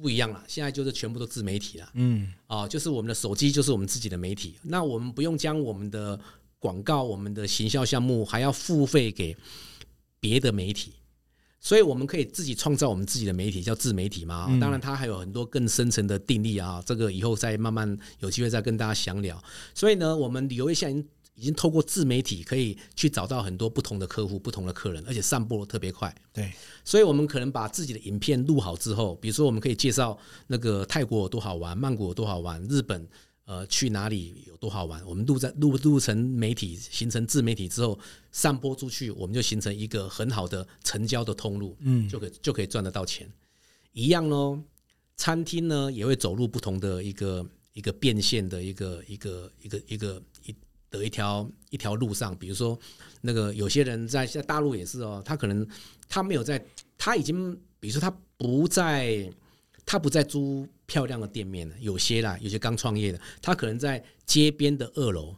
[0.00, 1.88] 不一样了，现在就是全部都自媒体了。
[1.94, 6.18] 嗯，啊，就是我们的手机就是我们自己的媒体，那我们不用将我们的。
[6.60, 9.36] 广告，我们的行销项目还要付费给
[10.18, 10.94] 别的媒体，
[11.60, 14.46] 所以我们可以自己创造我们自己的媒体，叫自媒体嘛。
[14.58, 19.38] 当然，它还有很多更深层的定义啊，这个以后再慢慢有机会再跟大家详聊。
[19.74, 21.06] 所以呢，我们旅游业现在已经
[21.56, 26.14] 透过自媒体可以去找到很多不同的客户、不同的客人，而且散播的特别快。
[26.32, 26.52] 对，
[26.84, 33.08] 所以我们可能把自己的影片录好之后，比如说我们可以介绍那个泰国有多好玩，曼谷有多好玩，日本。
[33.46, 35.04] 呃，去哪里有多好玩？
[35.04, 37.98] 我们录在录录成媒体，形成自媒体之后，
[38.32, 43.30] 散播出去，我们就形成一个很好的成交的通路，嗯，就可以就可以赚得到钱。
[43.92, 44.58] 一样喽，
[45.18, 50.33] 餐厅呢也会走入不同的一个一个变现的一个一个一个一个一
[50.98, 52.36] 的一条一条路上。
[52.36, 52.78] 比如说，
[53.20, 55.66] 那个有些人在在大陆也是哦，他可能
[56.08, 56.64] 他没有在，
[56.96, 59.30] 他已经，比如说他不在。
[59.86, 65.36] 他不在租漂亮的店面了，有些啦，有些刚创业的，他可能在街边的二楼，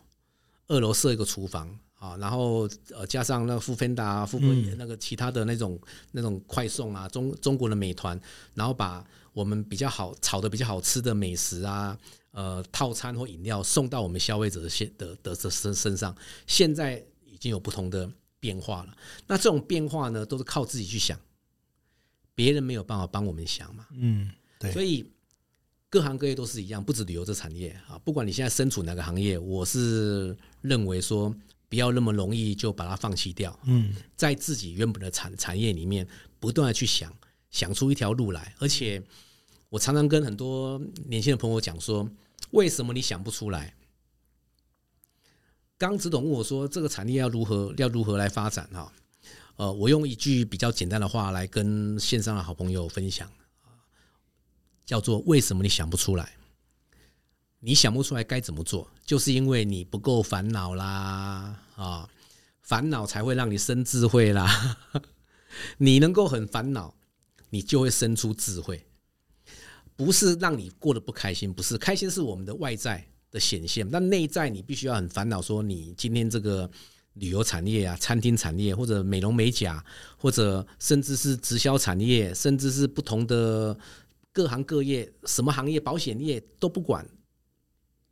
[0.68, 4.38] 二楼设一个厨房啊，然后呃加上那个 foodpanda 啊，富
[4.76, 5.80] 那个其他的那种
[6.12, 8.20] 那种快送啊，中中国的美团，
[8.54, 11.98] 然后把我们比较好炒的比较好吃的美食啊，
[12.30, 16.16] 呃套餐或饮料送到我们消费者的身的的身身上，
[16.46, 18.96] 现在已经有不同的变化了。
[19.26, 21.18] 那这种变化呢，都是靠自己去想。
[22.34, 25.10] 别人没有办法帮我们想嘛，嗯，对，所以
[25.88, 27.98] 各行各业都是一样，不止旅游这产业啊。
[28.04, 31.34] 不管你现在身处哪个行业，我是认为说
[31.68, 33.58] 不要那么容易就把它放弃掉。
[33.64, 36.06] 嗯，在自己原本的产产业里面，
[36.38, 37.12] 不断的去想，
[37.50, 38.54] 想出一条路来。
[38.58, 39.02] 而且
[39.68, 42.08] 我常常跟很多年轻的朋友讲说，
[42.50, 43.74] 为什么你想不出来？
[45.78, 48.92] 刚子董问我说，这个产业要如何要如何来发展哈？
[49.56, 53.30] 呃，我用一句比较简单的话来跟线上的好朋友分享，
[54.84, 56.35] 叫做“为什么你想不出来？
[57.66, 62.08] 你想不出来该怎么做，就是因为你不够烦恼啦啊！
[62.62, 64.78] 烦恼才会让你生智慧啦。
[65.78, 66.94] 你能够很烦恼，
[67.50, 68.86] 你就会生出智慧。
[69.96, 76.70] 不是让你过得不开心，不是开心是我们的外在的显现，但内在你必须要很烦恼，说你今天这个。
[77.14, 79.82] 旅游产业啊，餐厅产业，或者美容美甲，
[80.18, 83.74] 或者甚至是直销产业，甚至是不同的
[84.34, 87.08] 各行各业，什么行业，保险业都不管，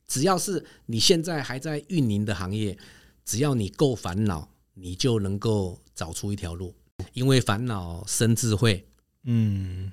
[0.07, 2.77] 只要是你现在还在运营的行业，
[3.25, 6.75] 只要你够烦恼，你就能够找出一条路，
[7.13, 8.87] 因为烦恼生智慧。
[9.25, 9.93] 嗯，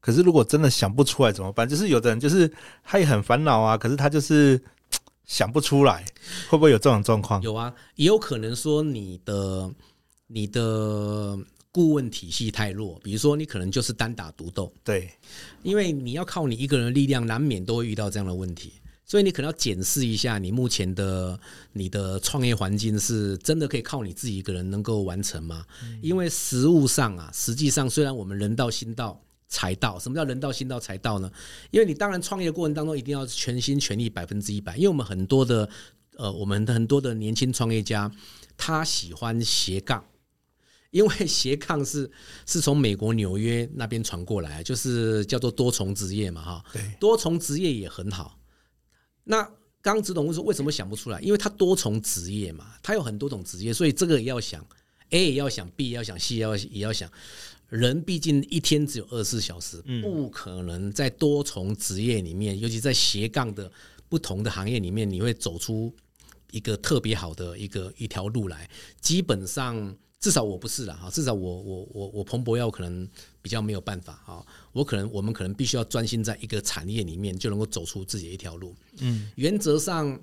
[0.00, 1.68] 可是如果真的想不出来怎么办？
[1.68, 4.60] 就是有的人就是他也很烦恼啊，可是他就是。
[5.30, 6.04] 想不出来，
[6.48, 7.40] 会不会有这种状况？
[7.40, 9.72] 有啊，也有可能说你的
[10.26, 11.38] 你的
[11.70, 14.72] 顾问体系太弱，比如说你可能就是单打独斗。
[14.82, 15.08] 对，
[15.62, 18.72] 因为你要靠你一个人的力量，难免都会遇到这样的问题，
[19.10, 21.36] 所以你可能要检视一下你目前的
[21.72, 25.66] 你的创业环境是真的可以靠你自己一个人能够完成吗？
[26.00, 29.20] 因为实物上啊，实际上虽然我们人到心到。
[29.52, 31.28] 才到，什么叫人到心到才到呢？
[31.72, 35.68] 因为你当然创业的过程当中一定要全心全力百分之一百，因为我们很多的
[36.16, 38.08] 呃，我们的很多的年轻创业家，
[38.56, 40.04] 他喜欢斜杠，
[40.92, 42.08] 因为斜杠是
[42.46, 48.38] 是从美国纽约那边传过来，就是叫做多重职业嘛，哈，对，多重职业也很好。
[49.24, 49.42] 那
[49.82, 51.20] 刚刚执董问说为什么想不出来？
[51.20, 54.64] 因为他多重职业嘛，他有很多种职业，所以这个也要想
[55.10, 57.10] ，A 也要想，B 也要想，C 也要也要想。
[57.68, 63.70] 人毕竟一天只有二十四小时，不可能在多重职业里面，尤其在斜杠的
[64.08, 65.94] 不同的行业里面，你会走出
[66.50, 68.68] 一个特别好的一个一条路来。
[69.00, 73.08] 基本上，至少我不是了哈，至少我我我我彭博耀可能
[73.40, 78.74] 比较没有办法啊，我可能我们可能必须要专心在一个产业里面，就能够走出自己的一条路。
[78.98, 80.20] 嗯，原则上。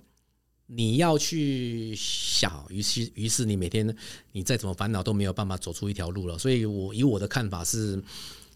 [0.69, 3.95] 你要去想，于是于是你每天
[4.33, 6.37] 你再怎么烦恼都没有办法走出一条路了。
[6.37, 7.97] 所以我以我的看法是，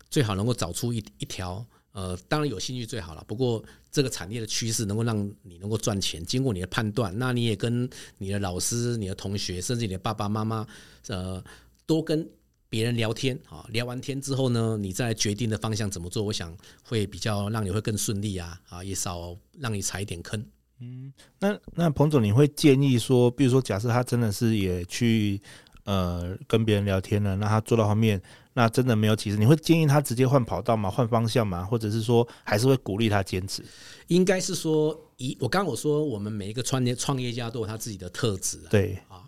[0.10, 3.24] 最好能够找出一一条，呃，当然有兴趣最好了。
[3.26, 10.68] 不过这个产业的趋势能够让你能够赚钱，经过你的判断，那你也跟你的老师、你的同学，甚至你的爸爸妈妈，
[11.08, 11.42] 呃，
[11.86, 12.30] 多跟
[12.72, 13.66] 别人聊天啊。
[13.70, 20.44] 聊完天之后呢，你再决定的方向怎么做，我想会比较让你会更顺利啊啊，也少让你踩一点坑。
[20.80, 25.40] 嗯，那那彭总，你会建议说，比如说，假设他真的是也去
[25.84, 28.20] 呃跟别人聊天了，那他做到后面，
[28.54, 30.90] 那真的没有起色，你会建议他直接换跑道吗？
[30.90, 31.66] 换方向吗？
[31.66, 33.62] 或者是说，还是会鼓励他坚持？
[34.08, 39.22] 应该是说，一我刚刚我说，我们每一个创业创业家都有他自己的特质，对啊，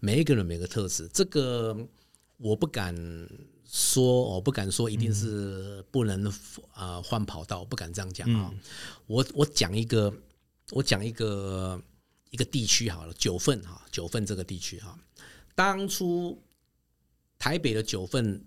[0.00, 1.76] 每一个人每个特质，这个
[2.36, 2.94] 我不敢
[3.64, 6.32] 说，我不敢说一定是不能
[6.72, 8.52] 啊换跑道，我不敢这样讲啊。
[9.06, 10.12] 我我讲一个。
[10.70, 11.80] 我讲一个
[12.30, 14.98] 一个地区好了，九份哈，九份这个地区哈，
[15.54, 16.42] 当初
[17.38, 18.42] 台北的九份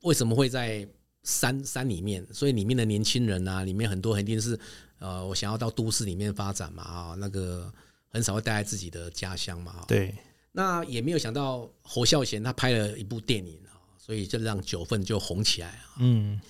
[0.00, 0.86] 为什么会在
[1.22, 2.26] 山山里面？
[2.34, 4.58] 所以里面的年轻人啊，里面很多肯定是
[4.98, 7.72] 呃，我想要到都市里面发展嘛啊，那个
[8.08, 9.84] 很少会待在自己的家乡嘛。
[9.86, 10.12] 对，
[10.56, 15.96] 那也没有想到侯孝贤他拍了一部电影啊，所以就让九份就红起来啊。
[15.98, 16.40] 嗯，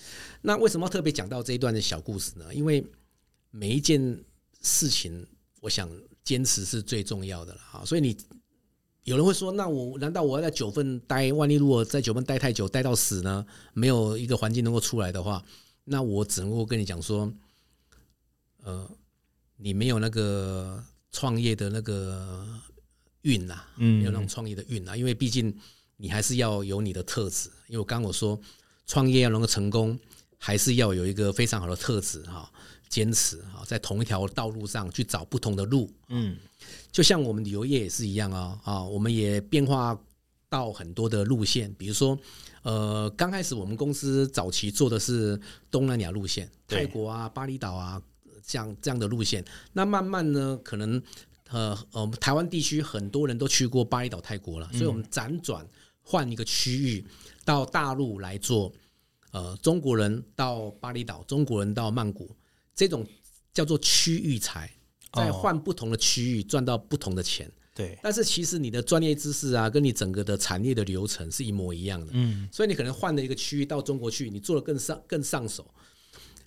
[0.41, 2.55] 那为什么要特别讲到这一段的小故事呢？
[2.55, 2.87] 因为
[3.51, 4.23] 每一件。
[4.67, 5.27] 事情，
[5.61, 5.87] 我想
[6.23, 7.85] 坚持是最重要的了啊。
[7.85, 8.17] 所以你
[9.03, 11.31] 有人会说，那我难道我要在九份待？
[11.35, 13.45] 万一如果在九份待太久，待到死呢？
[13.75, 15.45] 没有一个环境能够出来的话，
[15.85, 17.31] 那我只能够跟你讲说，
[18.63, 18.91] 呃，
[19.59, 22.49] 你没有那个创业的那个
[23.25, 24.97] 运呐，嗯有那种创业的运呐。
[24.97, 25.55] 因为毕竟
[25.99, 27.51] 你还是要有你的特质。
[27.69, 28.41] 因为我刚刚我说，
[28.87, 29.99] 创业要能够成功，
[30.39, 32.51] 还是要有一个非常好的特质哈。
[32.87, 36.37] 坚持啊，在同一条道路上去找不同的路，嗯，
[36.93, 39.99] 就像我们旅游业也是一样啊啊，我们也变化
[40.49, 42.17] 到很多的路线，比如说，
[42.63, 45.41] 呃，刚开始我们公司早期做的是
[45.73, 48.01] 东南亚路线，泰国啊、巴厘岛啊，
[48.47, 49.45] 这样这样的路线。
[49.73, 51.03] 那慢慢呢，可能
[51.51, 55.67] 呃我呃，台湾地区很多人都去过巴厘岛、泰国了，所以我们辗转
[56.03, 57.05] 换一个区域
[57.45, 58.73] 到大陆来做，
[59.33, 62.35] 呃，中国人到巴厘岛，中国人到曼谷。
[62.75, 63.07] 这种
[63.53, 64.69] 叫做区域财，
[65.13, 67.51] 在换不同的区域赚到不同的钱。
[67.73, 72.09] 对，但是其实你的专业知识啊，跟你整个的产业的流程是一模一样的。
[72.15, 75.69] 嗯，所以你可能换了一个区域到中国去，你做的更上更上手。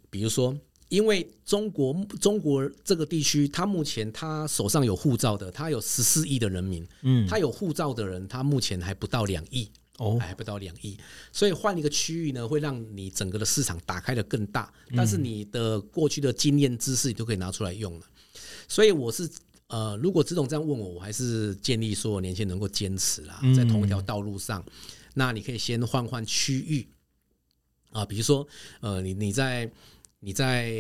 [0.10, 0.58] 比如说，
[0.90, 6.88] 因为中国中国这个地区，他目前他手上有护照的，他有十四亿的人民。
[7.02, 9.70] 嗯，他有护照的人，他目前还不到两亿。
[10.00, 10.96] 哦，还不到两亿，
[11.32, 14.72] 所以换一个区域呢，会让你整个的市场打开的更大。
[14.96, 18.06] 但是你的过去的经验知识，你都可以拿出来用了。
[18.68, 19.28] 所以我是
[19.70, 24.64] 呃，如果这种这样问我，我还是建议说年轻人能够坚持啦，在同一条道路上。
[25.16, 26.88] 那你可以先换换区域
[27.90, 28.48] 啊，比如说
[28.82, 29.68] 呃，你你在。
[30.20, 30.72] 你在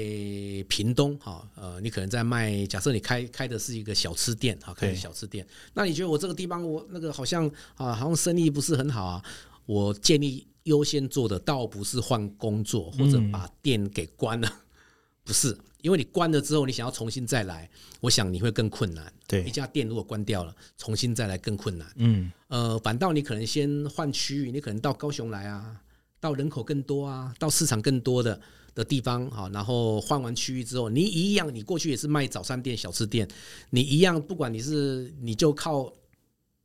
[0.67, 2.65] 屏东哈，呃，你可能在卖。
[2.65, 9.23] 假设你开开的是一个小吃店哈，开的小吃店，那你觉得我这个地方我那个好像啊，好像生意不是很好啊？
[9.67, 14.51] 我建议优先做的倒不是换工作或者把店给关了，
[15.23, 17.69] 不是，因为你关了之后，你想要重新再来，
[18.01, 19.13] 我想你会更困难。
[19.27, 21.87] 对，一家店如果关掉了，重新再来更困难。
[21.97, 25.79] 嗯，呃，反倒你可能先换区域，你可能到高雄来啊，
[26.19, 28.41] 到人口更多啊，到市场更多的。
[28.77, 33.27] 的地方哈，然后换完区域之后，你一样，你过去也是卖早餐店、小吃店，
[33.71, 35.91] 你一样，不管你是，你就靠，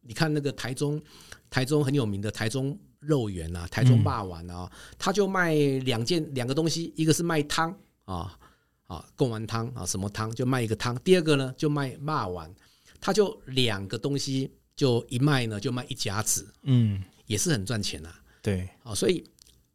[0.02, 1.00] 你看那个台中，
[1.48, 8.38] 台中很有名的台中肉圆啊，台中霸丸啊，他就卖两件两个东西，一个是卖汤啊
[8.84, 12.54] 啊贡丸汤啊，什么汤就卖一个汤，第二个呢就卖霸丸，
[13.00, 18.10] 他就两个东西就一卖呢就卖一甲子，嗯，也是很赚钱呐，
[18.42, 19.24] 对，啊，所以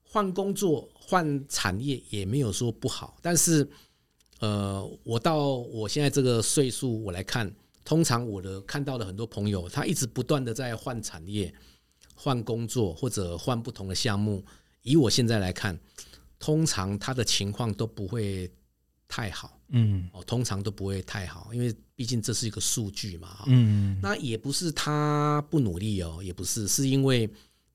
[0.04, 0.88] 换工作。
[1.10, 3.66] 换产业也没有说不好，但是，
[4.42, 7.50] 呃，我到我现在这个岁数，我来看，
[7.86, 11.54] 通常我的看到的很多朋友，他一直不断的在换产业、
[12.14, 14.44] 换工作或者换不同的项目。
[14.82, 15.80] 以我现在来看，
[16.40, 18.52] 通常他的情况都不会
[19.08, 27.30] 太好，嗯，哦，通常都不会太好，因为毕竟这是一个数据嘛，嗯，那也不是他不努力哦，也不是，是因为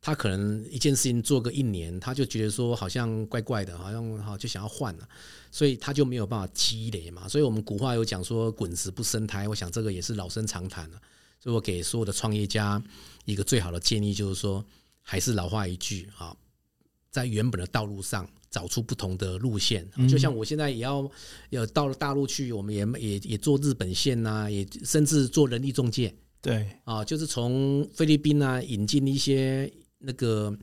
[0.04, 5.08] 他可能一件事情做个一年，他就觉得说好像怪怪的，好像好就想要换了，
[5.52, 7.28] 所以他就没有办法积累嘛。
[7.28, 11.00] 所以我们古话有讲说“滚石不生苔”，我想这个也是老生常谈了。
[11.38, 12.82] 所以我给所有的创业家
[13.24, 14.64] 一个最好的建议就是说，
[15.02, 16.36] 还是老话一句啊，
[17.08, 19.88] 在原本的道路上找出不同的路线。
[20.08, 21.08] 就像我现在也要
[21.50, 26.12] 要到了大陆去，我们也也也做日本线呐，也甚至做人力中介。
[26.40, 29.72] 对啊，就是从菲律宾啊引进一些
[30.02, 30.56] 那个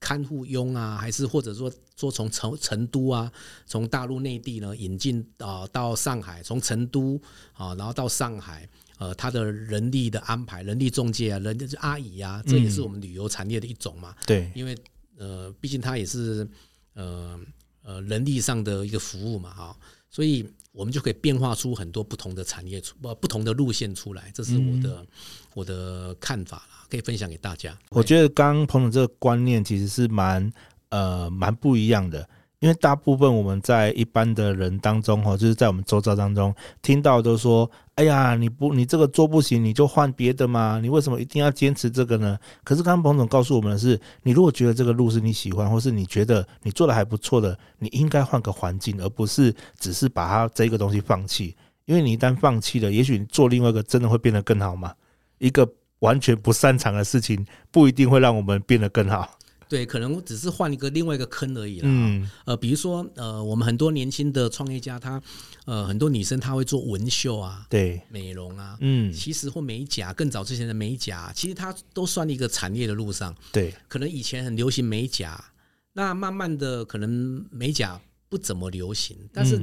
[0.00, 3.30] 看护佣啊，还是或者说说从成成都啊，
[3.66, 7.20] 从大陆内地呢引进啊到上海，从成都
[7.52, 14.14] 啊然后到上海，呃，他的人力的安排，人力中介啊，人就是阿姨啊，这也是我们旅游产业的一种嘛。
[14.26, 14.76] 对，因为
[15.16, 16.48] 呃，毕竟它也是
[16.94, 17.38] 呃
[17.82, 19.76] 呃人力上的一个服务嘛，哈。
[20.10, 20.48] 所以，
[20.78, 25.06] 我们就可以变化出很多不同的产业出不不同的路线出来，这是我的、嗯、
[25.54, 27.76] 我的看法啦，可以分享给大家。
[27.90, 30.52] 我觉得刚刚彭总这个观念其实是蛮
[30.90, 32.28] 呃蛮不一样的。
[32.60, 36.52] 因为大部分我们在一般的人当中，哈，就是在我们周遭当中
[36.82, 40.78] 听到都说：“哎呀，你不，你这个做不行，你就换别的嘛。
[40.80, 51.56] 你为什么一定要坚持这个呢？”可是刚刚彭总告诉我们的是，你如果觉得这个路是你喜欢，或是你觉得你做的还不错的，你应该换个环境，而不是只是把它这个东西放弃。
[51.86, 54.94] 因为你一旦放弃了，也许你做另外一个真的会变得更好嘛。
[55.38, 55.68] 一个
[55.98, 59.37] 完全不擅长的事情，不一定会让我们变得更好。
[59.68, 61.88] 对，可能只是换一个另外一个坑而已啦。
[61.88, 65.20] 嗯，呃，比如说，呃，我们很多年轻的创业家，他，
[65.66, 73.34] 呃，很多女生她会做纹绣啊，对，美容啊，嗯，其实或美甲，更早之前的美甲，其实它都算一个产业的路上。
[73.52, 75.52] 对，可能以前很流行美甲，
[75.92, 78.00] 那慢慢的可能美甲
[78.30, 79.60] 不怎么流行，但是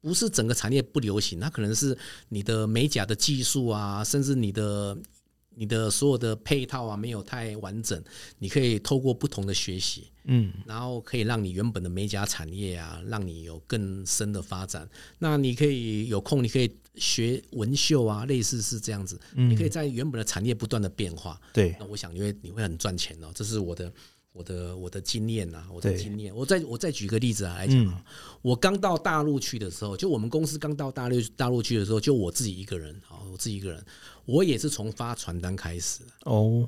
[0.00, 1.96] 不是整个产业不流行，那可能是
[2.30, 4.98] 你的美甲的技术啊，甚至你的。
[5.54, 8.02] 你的所有的配套啊，没有太完整，
[8.38, 14.88] 你可以透过不同的学习，嗯，然后可以让你原本的美甲产业啊，让你有更深的发展。
[15.18, 21.40] 那你可以有空，你可以学纹绣啊，类似是这样子，你可以在原本的产业不断的变化。
[21.52, 23.92] 对，那我想因为你会很赚钱哦，这是我的。
[24.32, 28.02] 我的我的经验呐，我的经验，我再我再举个例子啊来讲啊，
[28.40, 33.84] 我刚到大陆去的时候，就我们公司刚到大陆大陆去的时候，就我自己一个人啊，我自己一个人，
[34.24, 36.66] 我也是从发传单开始哦。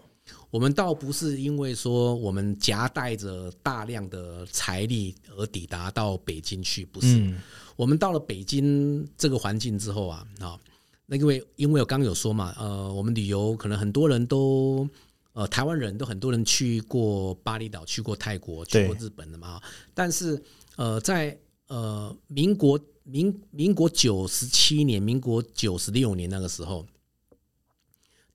[0.50, 7.34] 我们倒不是因为说我们夹带着大量的财力而抵达到北京去，不是。
[7.76, 10.60] 我们到了北京这个环境之后啊，啊，
[11.06, 14.86] 那因为因为我刚刚有说嘛，呃，我们旅游可能很多人都。
[15.34, 19.60] 呃，台湾人都很多人去过巴厘岛，去过泰国，去过日本的嘛。
[19.92, 20.40] 但是，
[20.76, 26.86] 呃，在呃民国民民国九十七年、民国九十六年那个时候，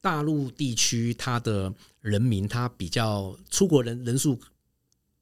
[0.02, 4.38] 大陆地区它的人民他比较出国人人数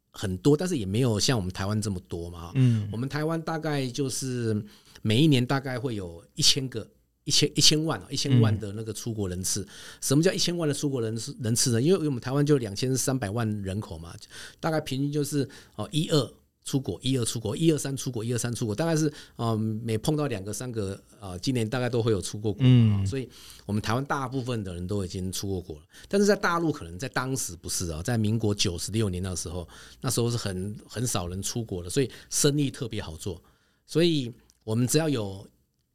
[0.10, 2.52] 很多，但是也没有像我们台湾这么多嘛。
[2.56, 4.66] 嗯，我们台湾大概就是
[5.04, 6.90] 每一年大概会有一千个。
[7.28, 9.68] 一千一千万啊，一千万的那个出国人次，嗯、
[10.00, 11.82] 什么叫一千万的出国人次人次呢？
[11.82, 14.16] 因为我们台湾就两千三百万人口嘛，
[14.62, 23.30] 大概平均就是哦一二出国，一二出国，一二三出国，一二三出国，大概是嗯每碰到两个三个啊，今年大概都会有出过国，嗯，所以
[23.66, 25.82] 我们台湾大部分的人都已经出过国了。
[26.08, 29.68] 但是在大陆可能在当时不是啊，在民国九十六年的时候，
[30.00, 33.44] 那时候是很很少人出国的，所以生意特别好做。
[33.86, 35.46] 所以我们只要有。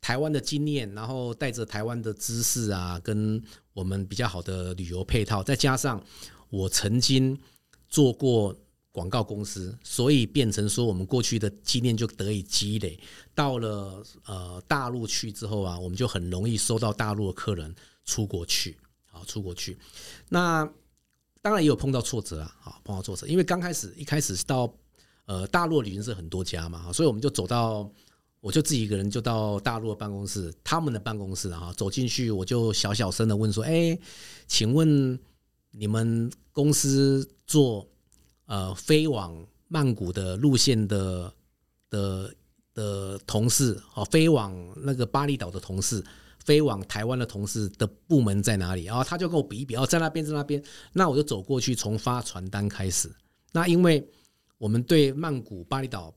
[0.03, 3.41] 台湾的经验，然后带着台湾的知识啊，跟
[3.73, 6.03] 我们比较好的旅游配套，再加上
[6.51, 7.39] 我曾经
[7.89, 8.53] 做过
[8.91, 12.99] 广告公司，所以变成说我们过去的经验就得以积累。
[13.33, 17.73] 到了呃大陆去之后啊，我们就很容易收到大陆的客人
[18.05, 18.77] 出国去，
[19.13, 19.79] 啊，出国去。
[20.29, 20.69] 那
[21.41, 24.75] 当然也有碰到挫折啊，啊，碰到挫折，因为刚开始一开始是到
[25.27, 27.89] 呃大陆旅行社很多家嘛，所以我们就走到。
[28.43, 33.97] 我就自己一个人就到大陆的办公室，他们的办公室啊，走进去我就小小声的问说：“哎，
[34.49, 35.17] 请问
[35.71, 37.89] 你们公司做
[38.47, 41.33] 呃飞往曼谷的路线的
[41.89, 42.35] 的
[42.75, 46.05] 的同事，哦，飞往那个巴厘岛的同事，
[46.45, 50.61] 飞往台湾的同事的部门在哪里？”然后他就跟我比一比，哦，在那边，在那边。
[50.95, 53.09] 那我就走过去，从发传单开始。
[53.53, 54.05] 那因为
[54.59, 56.13] 我们对曼谷、巴厘岛。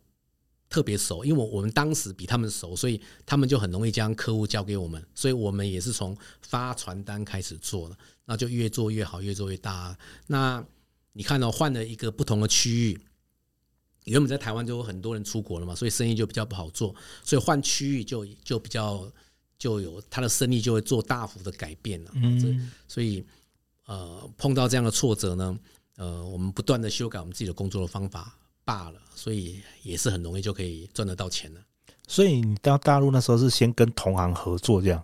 [0.76, 9.98] 特别熟，因为我我们当时比他们熟，所以他们就很容易将客户交给我们，所以我们也是从发传单开始做的，那就越做越好，越做越大。
[10.28, 10.62] 那
[11.14, 13.00] 你看到换了一个不同的区域，
[14.04, 19.10] 原本在台湾就有很多人出国了嘛，所以生意就比较不好做，所以换区域就就比较
[19.58, 22.12] 就有他的生意就会做大幅的改变了。
[22.16, 23.26] 嗯，所以
[23.86, 25.58] 呃碰到这样的挫折呢，
[25.96, 31.62] 呃，我们不断的修改我们自己的工作的方法罢了，所以也是很容易就可以赚得到钱了。
[32.08, 35.02] 所以你到大陆那时候是先跟同行合作这样？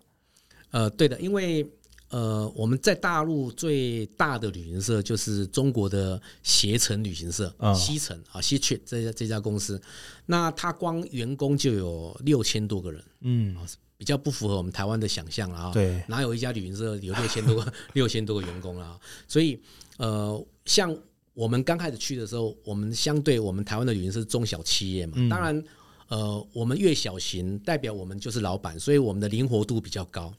[0.72, 1.66] 呃，对的，因为。
[2.12, 9.82] 呃，我们在大陆最大的旅行社就是中国的携程旅行社，哦、西城啊，携 trip 这家这家公司，
[10.26, 13.56] 那它光员工就有六千多个人，嗯，
[13.96, 15.72] 比较不符合我们台湾的想象了啊。
[15.72, 19.00] 对，哪有一家旅行社有六千多个 六千多个员工啊？
[19.26, 19.58] 所以，
[19.96, 20.94] 呃，像
[21.34, 25.64] 我们刚开始去的时候，我们相对我们台湾的旅行社是中小企业嘛，嗯、当然，
[26.10, 30.34] 呃，我们越小型，代表我们就是老板，所以我们的灵活度比较高。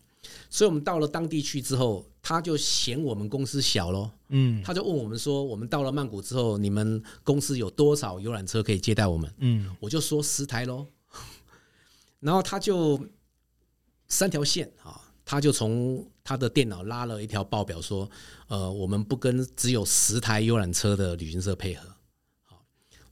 [0.48, 4.08] 所以，我们到了当地去之后，他就嫌我们公司小喽。
[4.28, 10.86] 嗯，他就问我们说：“我们到了曼谷之后，你们公司有多少游览车可以接待我们？”嗯，我就说十台喽。
[12.20, 13.04] 然后他就
[14.06, 18.06] 三条线啊，他就从他的电脑拉了一条报表说
[18.48, 21.88] ：“呃，我们不跟只有十台游览车的旅行社配合。”
[22.44, 22.62] 好，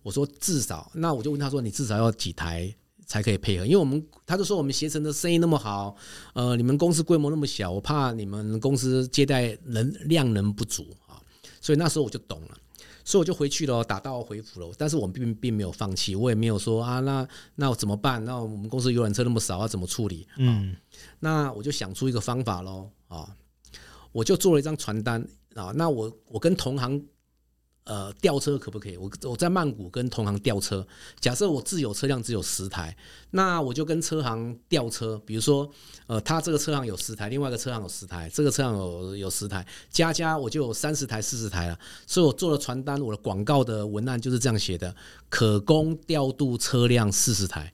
[0.03, 2.71] 我说至少，那我就问他说：“你至少要几台？”
[3.07, 5.97] 才可以配合，因为我们他就说我们携程的生意那么好，
[6.35, 11.17] 呃，你们公司规模那么小，我怕你们公司接待能量能不足啊，
[11.59, 12.59] 所以那时候我就懂了，
[13.11, 14.71] 所以我就回去了，打道回府了。
[14.79, 18.25] 但是我们并并没有放弃，我也没有说啊，那那我怎么办？
[18.25, 20.29] 那我们公司游览车那么少，要怎么处理？
[20.37, 20.77] 嗯，
[21.19, 23.35] 那我就想出一个方法喽啊，
[24.13, 27.03] 我就做了一张传单啊，那我我跟同行。
[27.91, 28.97] 呃，吊车可不可以？
[28.97, 30.87] 我我在曼谷跟同行吊车，
[31.19, 32.97] 假设我自有车辆只有十台，
[33.33, 35.21] 那我就跟车行吊车。
[35.27, 35.69] 比如说，
[36.07, 41.77] 呃，他这个车行有十台，另外一个车行有十台，这个车行有有十台，加加我就有三十台、四十台了。
[42.07, 44.95] 所以我做了传单，我的广告的文案就是这样写的：
[45.29, 47.73] 可供调度车辆四十台。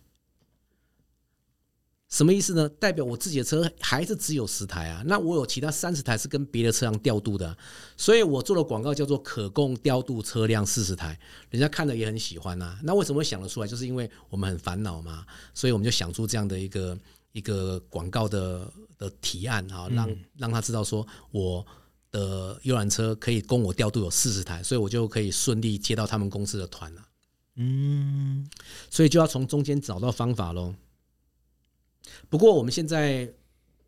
[2.09, 2.69] 什么意思呢？
[2.69, 5.03] 代表我自己的车还是只有十台啊？
[5.07, 7.59] 那我有其他三十台是跟别的车辆调度的啊，
[7.97, 11.19] 所以我做的广告叫做“可供调度车辆四十台”，
[11.51, 12.79] 人家看了也很喜欢呐。
[12.85, 13.67] 那为什么会想得出来？
[13.67, 16.97] 就是因为我们很烦恼嘛，所以我们就想出这样的一个
[17.33, 21.67] 一个广告的的提案啊，让让他知道说我
[22.13, 27.03] 的游览车可以供我调度有四十台，所以我就可以顺利接到他们公司的团了。
[27.57, 28.49] 嗯，
[28.89, 30.73] 所以就要从中间找到方法喽。
[32.29, 33.29] 不过我们现在，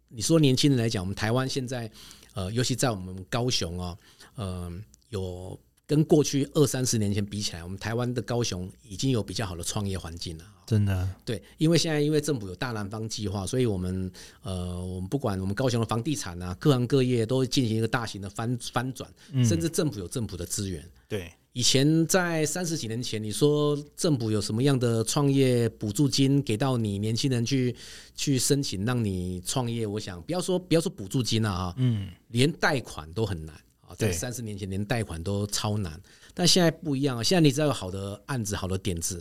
[0.08, 1.90] 你说年轻人来讲，我们台湾现在，
[2.34, 3.96] 呃，尤其在我们高雄啊，
[4.36, 4.72] 呃，
[5.10, 10.44] 有跟过去二三十年前比起来，我们台湾的高雄已经有比较好的创业环境了。
[10.66, 14.12] 真的，对，因为现在因为政府有大南方计划，所以我们
[14.42, 19.10] 呃，我们不管我们高雄的房地产啊，各行各业都进行一个大型的翻翻转，
[19.44, 21.32] 甚至政府有政府的资源，对。
[21.58, 27.74] 以前在三十几年前，你说政府有什么样的创业补助金给到你年轻人去
[28.14, 29.84] 去申请让你创业？
[29.84, 36.00] 我想不要说不要说补助金了啊，嗯，连贷款都很难啊，在三十年前连贷款都超难，
[36.32, 39.20] 但现在不一样啊，现在你只要有好的案子、好的点子，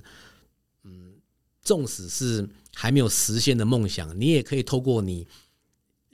[0.83, 1.15] 嗯，
[1.63, 5.25] 纵使是还没有实现的梦想，你也可以透过你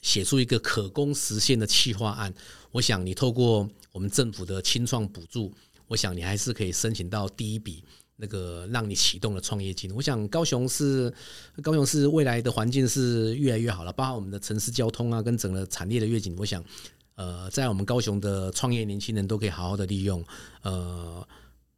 [0.01, 2.33] 写出一个可供实现的企划案。
[2.71, 5.53] 我想你透过我们政府的清创补助。
[5.93, 7.83] 我想你还是可以申请到第一笔
[8.15, 9.93] 那个让你启动的创业金。
[9.93, 11.13] 我想高雄是
[11.61, 16.35] 高雄市未来的环境是越来越好了，包括我们的城市交通啊，跟整个产业的愿景。
[16.35, 16.65] 我想，
[17.13, 20.25] 呃，在我们高雄的创业年轻人都可以好好的利用。
[20.63, 21.27] 呃，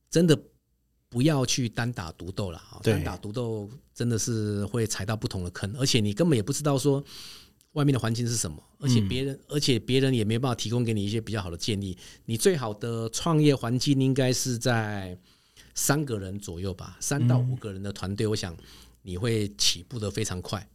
[0.10, 0.40] 真的
[1.10, 2.80] 不要去单打独斗了啊！
[2.82, 7.04] 单打独斗真的是会踩到不同的坑，而且你根本也不知道说。
[7.76, 8.62] 外面的环境是什么？
[8.80, 11.98] 而且别人，嗯、而且别人也没办法提供给你一些比较好的建议。
[12.26, 15.18] 你最好的创业环境应该是在
[15.74, 18.56] 三个人左右吧，三到五个人的团队，我想
[19.02, 20.66] 你会起步的非常快。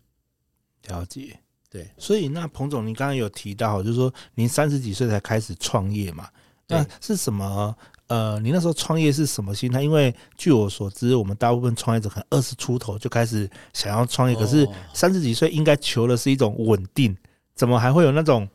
[0.88, 1.38] 了解，
[1.70, 1.90] 对。
[1.98, 6.28] 所以那彭总，你刚刚有提到，就是说您三十几岁才开始创业嘛？
[6.71, 7.77] 那是什么？
[8.07, 9.81] 呃，你那时候创业是什么心态？
[9.83, 17.16] 因为据我所知，我们大部分创业者可能二十出头就开始想要创业，可是三十几岁应该求的是一种稳定，
[17.55, 18.49] 怎么还会有那种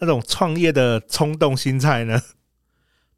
[0.00, 2.20] 那种创业的冲动心态呢？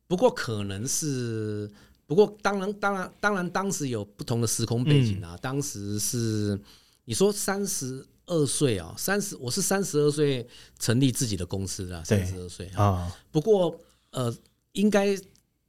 [0.06, 1.70] 不过可能是，
[2.06, 5.30] 不过当然，当然，当然，当时有不同的时空背景啊。
[5.32, 6.60] 嗯、当时是
[7.06, 10.46] 你说三十二岁啊，三十，我是三十二岁
[10.78, 13.10] 成立自己的公司的，三十二岁啊。
[13.30, 13.74] 不过
[14.10, 14.34] 呃，
[14.72, 15.18] 应该。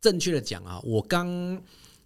[0.01, 1.27] 正确的讲啊，我刚，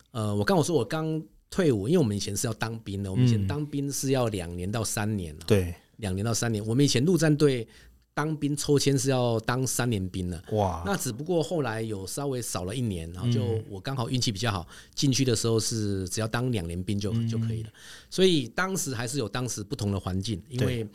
[0.10, 6.66] 呃，我刚我说我刚退伍，因为我们以前是要当兵的，我们以前当兵是要两年到三年，对，两年到三年。
[6.66, 7.68] 我们以前陆战队
[8.16, 17.70] 当兵抽签是要当三年兵的，哇，那只不过后来有稍微少了一年，然后就我刚好运气比较好，进去的时候是只要当两年兵就就可以了。
[18.10, 20.88] 所以当时还是有当时不同的环境，因为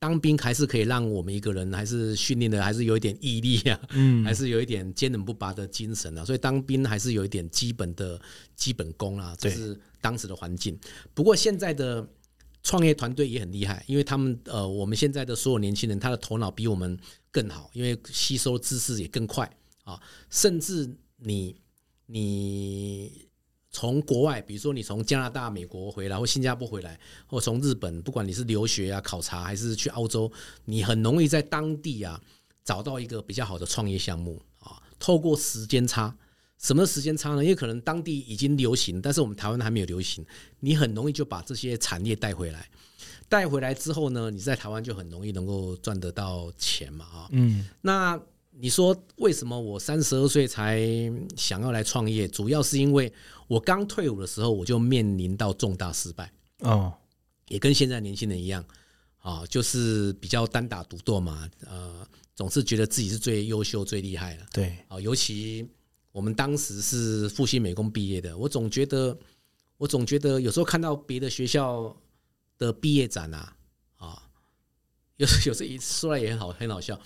[0.00, 8.20] 当兵还是可以让我们一个人还是训练的还是有一点毅力啊，嗯，还是有一点坚韧不拔的精神啊，所以当兵还是有一点基本的
[8.54, 10.78] 基本功啊，这是当时的环境。
[11.14, 12.08] 不过现在的
[12.62, 16.98] 创业团队也很厉害，因为他们呃，我们现在的所有年轻人，他的头脑比我们
[17.30, 19.50] 更好，因为吸收知识也更快
[19.84, 21.56] 啊，甚至你
[22.06, 23.27] 你。
[23.70, 30.30] 从国外，比如说你从加拿大、美国回来，或新加坡回来，或从日本，不管你是留学啊、考察，还是去澳洲，
[30.64, 32.20] 你很容易在当地啊
[32.64, 34.80] 找到一个比较好的创业项目啊。
[34.98, 36.16] 透过时间差，
[36.58, 37.44] 什么时间差呢？
[37.44, 40.24] 因为可能当地已经流行，但是我们台湾还没有流行，
[40.60, 42.68] 你很容易就把这些产业带回来。
[43.28, 47.28] 带回来之后呢，你在台湾就很容易能够赚得到钱嘛啊。
[47.32, 48.18] 嗯，那。
[48.60, 50.82] 你说为什么我三十二岁才
[51.36, 52.26] 想要来创业？
[52.26, 53.12] 主要是因为
[53.46, 56.92] 我刚退伍的时候，我就面临到重大失败哦，
[57.46, 58.64] 也跟现在年轻人一样
[59.18, 62.04] 啊，就是比较单打独斗嘛，呃，
[62.34, 64.44] 总是觉得自己是最优秀、最厉害的。
[64.52, 65.64] 对啊，尤其
[66.10, 69.16] 我们当时是复兴美工毕业的，我总觉得，
[69.76, 71.96] 我总觉得有时候看到别的学校
[72.58, 73.56] 的毕业展啊，
[73.98, 74.22] 啊，
[75.16, 77.00] 有 有时一说来也很好，很好笑。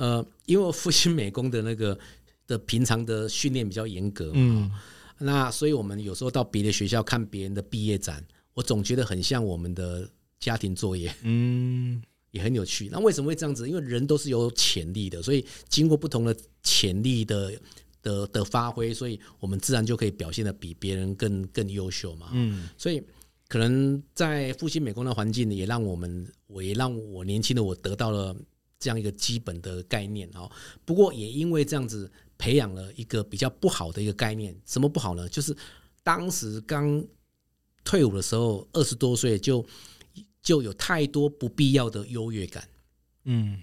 [0.00, 1.98] 呃，因为复兴美工的那个
[2.46, 4.70] 的平常的训练比较严格嘛，嗯，
[5.18, 8.24] 那所以我们有时候到别的学校看别人的毕业展，
[8.54, 12.88] 我总觉得很像我们的家庭作业，嗯，也很有趣。
[12.90, 13.68] 那为什么会这样子？
[13.68, 17.52] 因为人都是有潜力的，所以经过不同的潜力的
[18.00, 23.02] 的的发挥，所以我们自然就可以表现得比别人更更优秀嘛，嗯，所以
[23.48, 28.34] 可能在复兴美工的环境也让我们，我也让我年轻的我得到了。
[28.80, 30.50] 这样一个基本的概念哦，
[30.86, 35.28] 不过也因为这样子培养了一个比较不好的一个概念，什么不好呢？
[35.28, 35.54] 就是
[36.02, 37.04] 当时刚
[37.84, 39.64] 退伍的时候，二十多岁就
[40.42, 42.66] 就有太多不必要的优越感，
[43.24, 43.60] 嗯，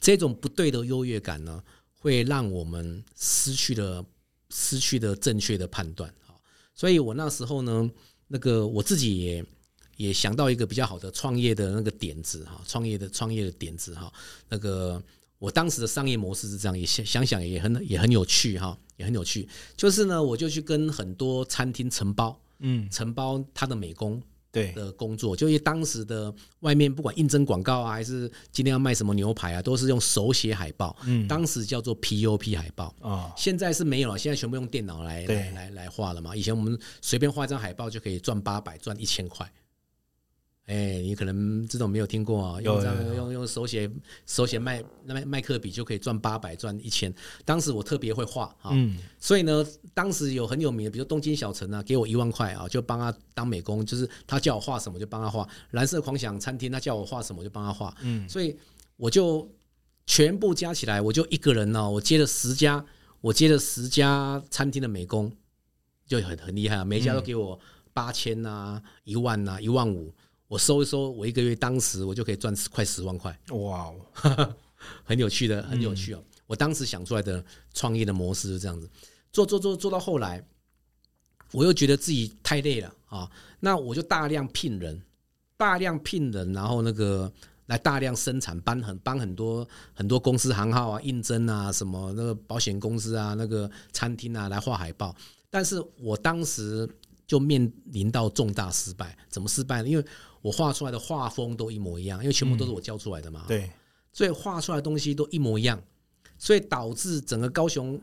[0.00, 1.62] 这种不对的优越感呢，
[2.00, 4.04] 会让我们失去了
[4.50, 6.34] 失去了正确的判断啊，
[6.74, 7.88] 所以我那时候呢，
[8.26, 9.46] 那个我自己也。
[9.96, 14.12] 也想到一个比较好的创业的那个点子哈，创业的创业的点子哈，
[14.48, 15.02] 那个
[15.38, 19.48] 我当时的商业模式是这样，也想想想也很也很有趣哈，也很有趣。
[19.76, 24.22] 就是呢，我就去跟很多餐厅承包，嗯，承包他的美工
[24.52, 24.72] 对。
[24.72, 32.94] 的工作，就因为当时的外面不管应征广告啊，还是今天要卖什么牛排啊，都是用手写海报，嗯，当时叫做 POP 海报。
[33.00, 36.34] 啊，现在是没有了，现在全部用电脑来来来来画了嘛。
[36.34, 39.46] 以前我们随便画一张海报就可以赚八百，赚一千块。
[40.66, 43.88] 哎、欸，你可能这种没有听过啊，用这样用用手写
[44.26, 47.14] 手写麦那麦麦克笔就可以赚八百赚一千。
[47.44, 49.64] 当时我特别会画啊，嗯，所以呢，
[49.94, 55.48] 当时有很有名的，比如东京小城啊，给我一万块啊，就帮他当美工，就是他叫我画什么就帮他画。
[55.70, 58.56] 蓝色狂想餐厅他叫我画什么就帮他画，嗯，所以
[58.96, 59.48] 我就
[60.04, 62.84] 全部加起来，我就一个人呢，我接了十家，
[63.20, 65.30] 我接了十家餐厅的美工，
[66.08, 67.56] 就很很厉害啊，每一家都给我
[67.92, 70.12] 八千呐、一万呐、一万五。
[70.48, 74.54] 我收一收，我一个月当时我就可以赚快十万块，哇哦，
[75.02, 76.22] 很有趣的，很有趣哦。
[76.46, 77.44] 我当时想出来的
[77.74, 78.88] 创业的模式是这样子，
[79.32, 80.46] 做做做做到后来，
[81.50, 83.28] 我又觉得自己太累了啊，
[83.58, 85.02] 那我就大量聘人，
[85.56, 87.32] 大量聘人，然后那个
[87.66, 95.12] 来大量生产，帮很帮很多很多公司行号啊，应征啊，什么那个保险公司啊，那个餐厅啊来画海报，
[95.50, 96.88] 但是我当时
[97.26, 99.88] 就面临到重大失败，怎么失败呢？
[99.88, 100.06] 因为
[100.46, 103.42] 我画出来的画风都一模一样，因为全部都是我教出来的嘛。
[103.46, 103.70] 嗯、对，
[104.12, 105.82] 所以画出来的东西都一模一样，
[106.38, 108.00] 所以导致整个高雄，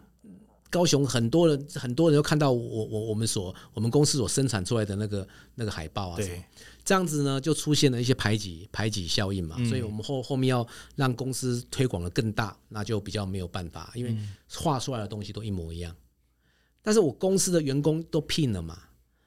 [0.70, 5.26] 高雄很多人很多人都看到我我我们所我们公司所生产出来的那个
[5.56, 6.44] 那个海报啊，对，
[6.84, 9.56] 这样子呢就出现了一些排挤排挤效应嘛。
[9.70, 10.68] 所以我们后后面要
[10.98, 14.14] 让公司推广的更大，那就比较没有办法，因为
[14.54, 15.96] 画出来的东西都一模一样。
[16.82, 18.78] 但是我公司的员工都聘了嘛，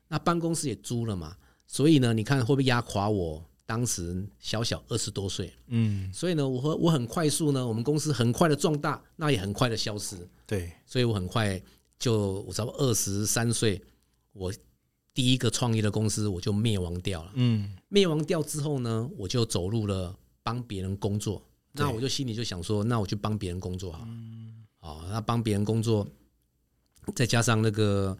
[0.09, 1.35] 那办公室也租了嘛。
[1.67, 3.45] 所以呢，你看会不会压垮我？
[3.69, 11.61] 当时小小二十多岁，嗯，所以呢，我和我很快速呢，我们公司很快的壮大，那也很快的消失，对，所以我很快
[11.99, 13.83] 就我差不多二十三岁，
[14.33, 14.55] 我
[15.13, 21.43] 第一个创业的公司我就灭亡掉了，嗯，灭亡掉之后呢，我就走入了帮别人工作，
[21.73, 26.07] 那我就心里就想说，那我去帮别人工作好，嗯，哦，那帮别人工作，
[27.17, 28.17] 再加上那个。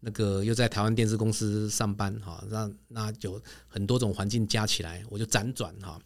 [0.00, 6.00] 那个又在台湾电视公司上班哈，那那有很多种环境加起来，我就辗转哈，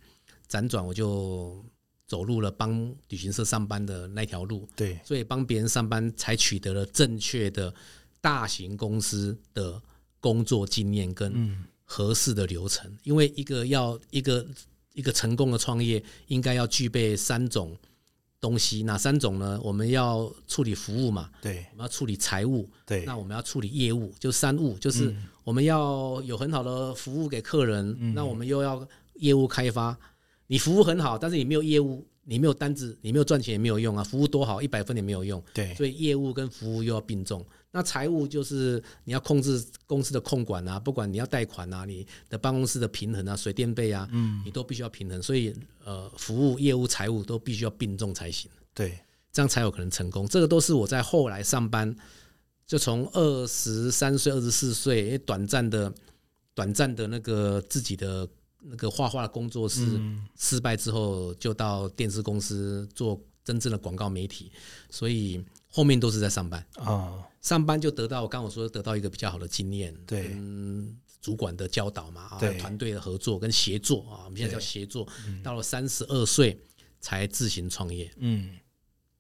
[0.50, 1.64] 辗转我就
[2.06, 4.68] 走入了帮旅行社上班的那条路。
[4.74, 7.72] 对，所以帮别人上班才取得了正确的
[8.20, 9.80] 大型公司的
[10.20, 12.92] 工作经验跟合适的流程。
[13.04, 14.46] 因为一个要一个
[14.92, 17.76] 一个成功的创业应该要具备三种
[18.44, 19.58] 东西，哪三种呢？
[19.64, 29.96] 我们要处理服务嘛，对，我们要处理财务，对，那我们要处理业务，就三务，就是我们要有很好的服务给客人，嗯、那我们又要业务开发。
[30.46, 34.04] 你服务很好，但是你没有业务，你没有单子，你没有赚钱也没有用啊。
[34.04, 35.42] 服务多好，一百分也没有用。
[35.54, 37.42] 对，所以业务跟服务又要并重。
[37.76, 45.20] 那财务就是你要控制公司的控管啊，不管你要贷款啊，你的办公室的平衡啊，水电费啊，嗯，你都必须要平衡。
[45.20, 45.52] 所以
[45.84, 48.48] 呃，服务、业务、财务都必须要并重才行。
[48.72, 48.96] 对，
[49.32, 50.24] 这样才有可能成功。
[50.28, 51.92] 这个都是我在后来上班，
[52.64, 55.92] 就从二十三岁、二十四岁，因为短暂的、
[56.54, 58.28] 短暂的那个自己的
[58.60, 60.00] 那个画画的工作室
[60.38, 64.52] 失败之后，就到电视公司做真正的广告媒体，
[64.90, 65.44] 所以
[65.74, 66.84] 后面都是在上班啊。
[66.86, 75.06] 哦上班就得到刚我说得到一个比较好的经验，对，跟主管的教导嘛，啊，团队的合作跟协作啊，我们现在叫协作。
[75.42, 76.58] 到了三十二岁
[77.02, 78.56] 才自行创业，嗯，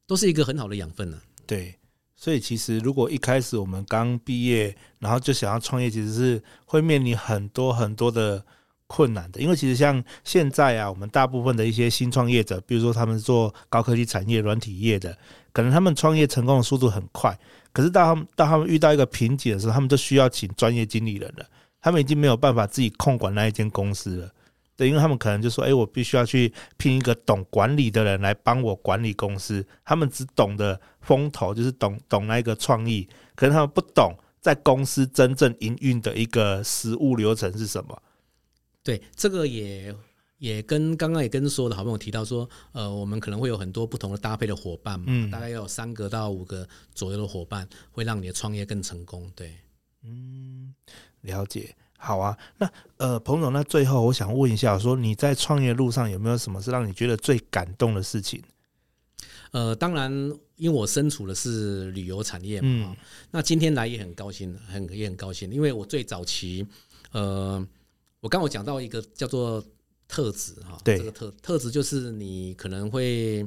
[0.06, 1.20] 都是一个很好的养分呢。
[1.46, 1.78] 对，
[2.16, 8.42] 所以其实如果一开始我们刚毕业，然后就想要创业，其实是会面临很多很多的
[8.86, 9.38] 困难的。
[9.38, 15.18] 因为其实像现在啊，我们大部分的一些新创业者，比如说他们做高科技产业、软体业的，
[15.54, 17.34] 可能他们创业成功的速度很快。
[17.72, 21.46] 可是到他们到他们遇到一个瓶颈的时候，他们就需要请专业经理人了。
[21.80, 24.30] 他们已经没有办法自己控管那一间公司了，
[24.76, 38.02] 对，因为他们可能就说：“哎，我必须要去聘一个懂管理的人来帮我管理公司。”他们只懂得风投，就是懂懂那个创意，可是他们不懂在公司真正营运的一个实务流程是什么。
[38.82, 39.94] 对，这个也。
[40.44, 49.32] 也跟刚刚也跟所有的好朋友提到说，呃，我们可能会有很多不同的搭配的伙伴嘛，嗯，大概要有三个到五个左右的伙伴，会让你的创业更成功。
[49.34, 49.56] 对，
[50.02, 50.74] 嗯，
[51.22, 52.36] 了解，好啊。
[52.58, 58.42] 那呃，彭总，那最后我想问一下，说你在创业路上有没有什么是让你觉得最感动的事情？
[59.52, 60.12] 呃，当然，
[60.56, 62.96] 因为我身处的是旅游产业嘛，嗯，
[63.30, 66.66] 那今天来也很高兴，很也很高兴，因为我最早期，
[67.12, 67.66] 呃，
[68.20, 69.64] 我刚我讲到一个叫做。
[70.14, 73.44] 特质哈，这个特特质就是你可能会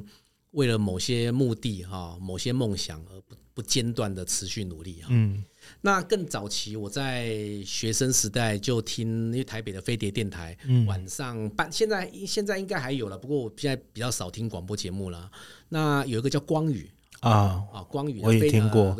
[0.50, 5.08] 为了某些目的哈、某些梦想而不不间断的持续努力哈。
[5.10, 5.42] 嗯，
[5.80, 10.54] 那更早期我在学生时代就听，因为台北的飞碟电台，
[10.86, 15.30] 晚上半现在现在应该还有了，不过我现在比较少听广播节目了。
[15.70, 16.90] 那有一个叫光宇。
[17.20, 17.82] 啊啊！
[17.88, 18.96] 光宇我也听过，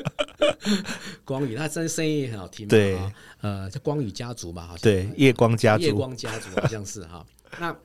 [1.24, 2.98] 光宇他真声音也很好听，对，
[3.40, 7.24] 呃，叫光宇家族嘛，对，夜光家族，夜光家族好像是哈。
[7.58, 7.76] 那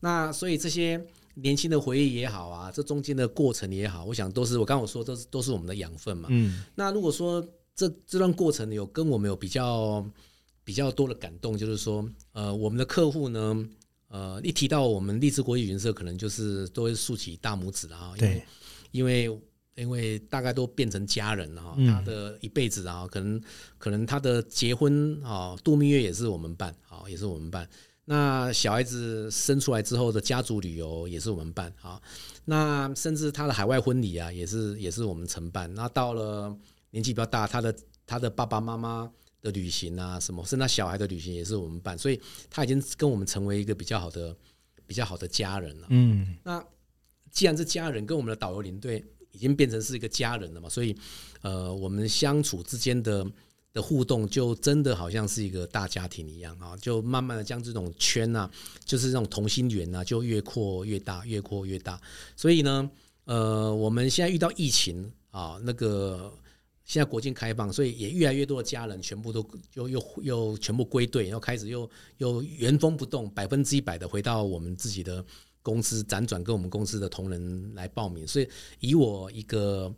[0.00, 1.00] 那所以这些
[1.34, 6.28] 年轻的回忆也好啊，这中间的过程也好，我想都是我刚刚我说都是都是我们的养分嘛。
[6.30, 10.04] 嗯，那如果说这这段过程有跟我们有比较
[10.64, 13.68] 比较多的感动，就是说，呃，我们的客户呢，
[14.12, 18.44] 呃，一提到我们立志国际旅行社，可能就是都会竖起大拇指啊，因为。
[18.92, 19.40] 因为
[19.74, 23.42] 因为大概都变成家人了哈，他的一辈子啊，可能
[23.78, 27.66] 可能他的结婚啊，度蜜月也是我们办，好也是我们办。
[28.04, 32.02] 那小孩子生出来之后的家族旅游也是我们办，好，
[32.44, 35.72] 那甚至他的海外婚礼啊，也是也是我们承办。
[35.72, 36.54] 那到了
[36.90, 37.74] 年纪比较大，他的
[38.06, 39.10] 他的爸爸妈妈
[39.42, 42.18] 的旅行啊，什么，甚至小孩的旅行也是我们办，所以
[42.48, 44.34] 他已经跟我们成为一个比较好的
[44.86, 45.86] 比较好的家人了。
[45.90, 46.64] 嗯，那。
[47.34, 50.94] 既然是家人，跟我们的导游领队已经变成是一个家人了嘛，所以，
[51.40, 53.26] 呃，我们相处之间的
[53.72, 58.50] 的互动，就真的好像是一个大家庭一样啊，就慢慢的将这种圈啊，
[58.84, 61.98] 就是这种同心圆啊，就越扩越大，越扩越大。
[62.36, 62.90] 所以呢，
[63.24, 66.30] 呃，我们现在遇到疫情啊，那个
[66.84, 75.24] 现在国境开放，所以也越来越多的家人全部都 又又又全部归队，然后开始又又原封不动，百分之一百的回到我们自己的。
[75.64, 78.48] 公司辗转跟我们公司的同仁来报名，所以
[78.80, 79.94] 以我一个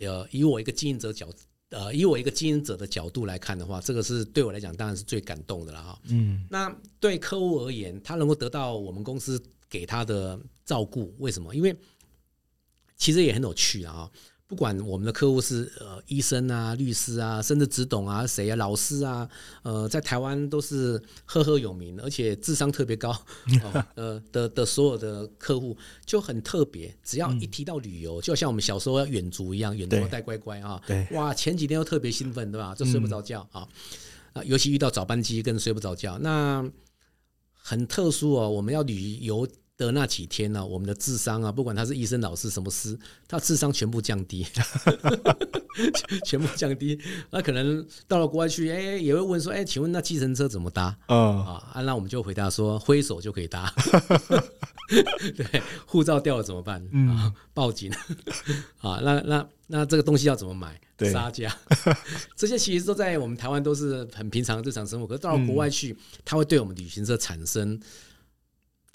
[0.00, 1.28] 呃，以我一个经营者角
[1.68, 6.02] 呃，以我一个经营者的角度来看的话，这个是对我来讲当然是最感动的了哈。
[6.08, 11.54] 嗯，那对客户而言，他能够得到我们公司给他的照顾，为什么？
[11.54, 11.72] 因为
[12.96, 14.10] 其实也很有趣啊。
[14.48, 19.28] 不管我们的客户是呃医生啊、律师啊，甚至只懂啊谁啊、老师啊，
[19.62, 23.12] 呃，在台湾都是赫赫有名，而且智商特别高，
[23.96, 26.94] 呃的的所有的客户就很特别。
[27.02, 30.80] 只要一提到旅游，就像我们小时候要远足一样，远足带乖乖啊，
[31.10, 32.72] 哇，前几天又特别兴奋，对吧？
[32.72, 33.66] 就睡不着觉啊，
[34.32, 36.16] 啊，尤其遇到早班机更睡不着觉。
[36.18, 36.64] 那
[37.52, 42.98] 很特殊哦，我们要旅游的那几天呢、啊，我们的智商啊，不管他是医生、老师什么师，
[43.28, 44.46] 他智商全部降低，
[46.24, 46.98] 全部降低。
[47.30, 50.96] 那可能到了国外去，哎、欸，也会问说，哎、欸，请问那计程车怎么搭？
[51.08, 53.70] 嗯、啊，那我们就回答说，挥手就可以搭。
[55.36, 56.82] 对，护照掉了怎么办？
[56.92, 57.92] 嗯、啊，报警。
[58.80, 60.80] 啊，那那那这个东西要怎么买？
[61.12, 61.54] 杀价，
[62.34, 67.78] 这些其实都在我们台湾都是很平常的日常生活，可是到了国外去，嗯、它会对我们旅行社产生。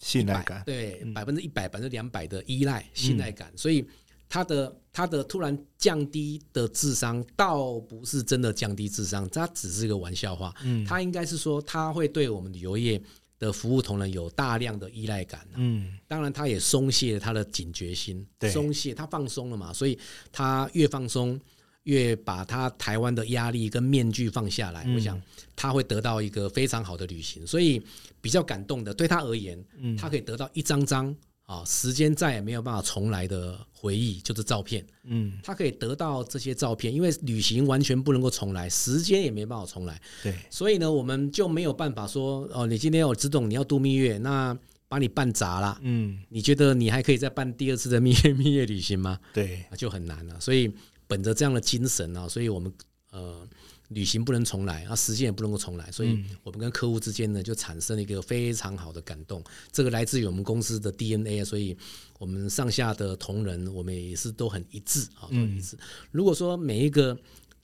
[0.02, 3.86] 信赖感，对百分之一百、百分之两百的依赖信赖感，所以
[4.28, 10.54] 他的他的突然降低的智商，倒不是真的降低智商，他只是一个玩笑话。
[10.64, 13.02] 嗯，他应该是说他会对我们旅游业
[13.38, 15.47] 的服务同仁有大量的依赖感。
[15.56, 19.97] 嗯，当然他也松懈了他的警觉心，松懈他放松了嘛，所以
[20.32, 21.39] 他越放松。
[21.86, 25.20] 越把他台湾的压力跟面具放下来，嗯、我想
[25.56, 27.45] 他会得到一个非常好的旅行。
[27.47, 27.82] 所以
[28.22, 31.13] 比较感动的，对他而言，嗯、他可以得到一张张
[31.43, 34.86] 啊，时间再也没有办法重来的回忆，就是照片。
[35.03, 39.99] 嗯，他可以得到这些照片，因为旅行完全不能够重来，时间也没办法重来。
[40.24, 44.57] 对，所以呢，我们就没有办法说哦，你今天有只懂你要度蜜月，那
[44.88, 45.78] 把你办砸了。
[45.82, 49.19] 嗯，你觉得你还可以再办第二次的蜜月 蜜月旅行吗？
[49.34, 50.39] 对，就很难了。
[50.39, 50.72] 所以。
[51.07, 52.72] 本着这样的精神啊，所以我们
[53.11, 53.45] 呃
[53.94, 59.44] 旅行不能重来啊，时间也不能够重来，所以我们跟客户之间呢就产生了一个非常好的感动。
[59.72, 61.78] 这个来自于我们公司的 DNA，所以
[62.18, 65.78] 我们上下的同仁我们也是都很一致啊，都很一致。
[66.10, 67.18] 如果说每一个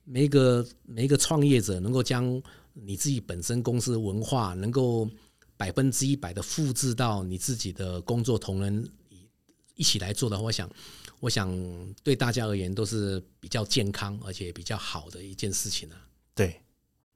[0.04, 2.42] 每一个每一个创业者能够将
[2.74, 5.08] 你自己本身公司的文化能够
[5.56, 8.86] 百分之一百的复制到你自己的工作同仁
[9.76, 10.70] 一起来做的话，我想。
[11.20, 11.52] 我想
[12.04, 15.96] 对大家而言都是比较健康而且比较好的一件事情了。
[16.38, 16.60] 对，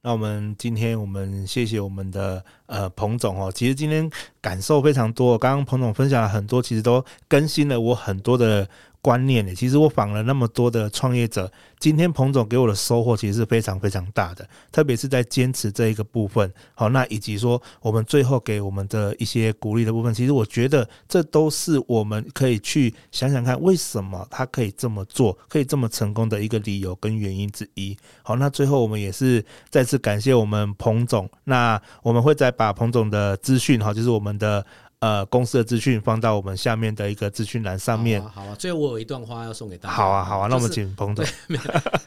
[0.03, 4.11] 那我们今天我们谢谢我们的呃彭总哦，其实今天
[4.41, 8.69] 感受非常多，刚刚彭总分享了很多，其实都更新了我很多的。
[9.03, 9.53] 观念呢？
[9.53, 11.51] 其实我访了那么多的创业者，
[11.81, 16.51] 今天彭总给我的收获其实是非常非常大的，特别是在坚持这一个部分。
[16.75, 27.97] 好，那以及说我们最后给我们的一些鼓励的部分，其实我觉得这都是我们可以去想想看，为什么他可以这么做，可以这么成功的一个理由跟原因之一。
[28.23, 31.29] 好，那最后我们也是再次感谢我们彭总。
[31.43, 34.65] 那我们会再把彭总的资讯，哈，就是我们的。
[35.03, 38.23] 呃，公司的资讯放到我们下面的一个资讯栏上面。
[38.23, 39.95] 好啊，好啊，最后我有一段话要送给大家。
[39.97, 41.27] 好啊，好啊，那我们请彭总。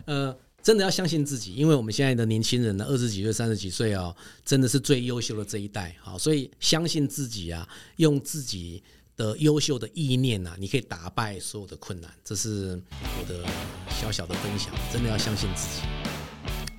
[0.06, 0.34] 呃，
[0.64, 4.16] 真的要相信自己，因为我们现在的年轻人呢，二十几岁、三十几岁啊，
[4.46, 5.94] 真的是最优秀的这一代。
[6.00, 7.68] 好，所以相信自己啊，
[7.98, 8.82] 用自己
[9.18, 12.10] 的优秀的意念啊，你可以打败所有的困难。
[12.24, 12.82] 这是
[13.20, 13.46] 我的
[13.90, 15.82] 小小的分享，真的要相信自己。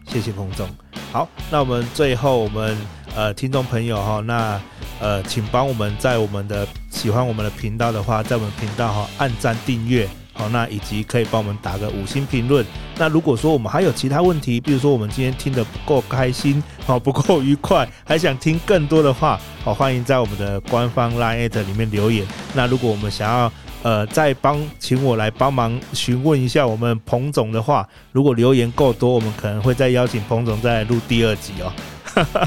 [0.07, 0.69] 谢谢彭总。
[1.13, 2.77] 好，那我们最后我们
[3.15, 4.61] 呃，听众朋友哈，那。
[4.99, 12.65] 呃，请帮我们在我们的喜欢我们的频道的话，在我们频道哈按赞订阅，好，那以及可以帮我们打个五星评论。
[12.97, 22.27] 那如果说我们还有其他问题，比如说我们今天听得不够开心，好，不够愉快，还想听更多的话，好，欢迎在我们的官方 LINE@ 里面留言。
[22.55, 23.53] 那如果我们想要
[23.87, 31.73] 呃再帮请我来帮忙询问一下我们彭总的话，如果留言够多，我们可能会再邀请彭总再来录第二集哦，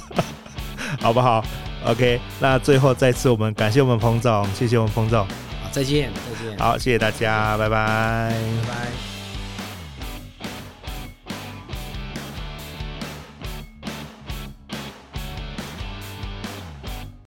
[0.99, 1.41] 好不好
[1.85, 5.25] ？OK，那最后再次我们感谢我们彭总，谢谢我们彭总，
[5.63, 8.33] 好，再见，再见，好，谢谢大家，拜拜，
[8.67, 9.18] 拜拜。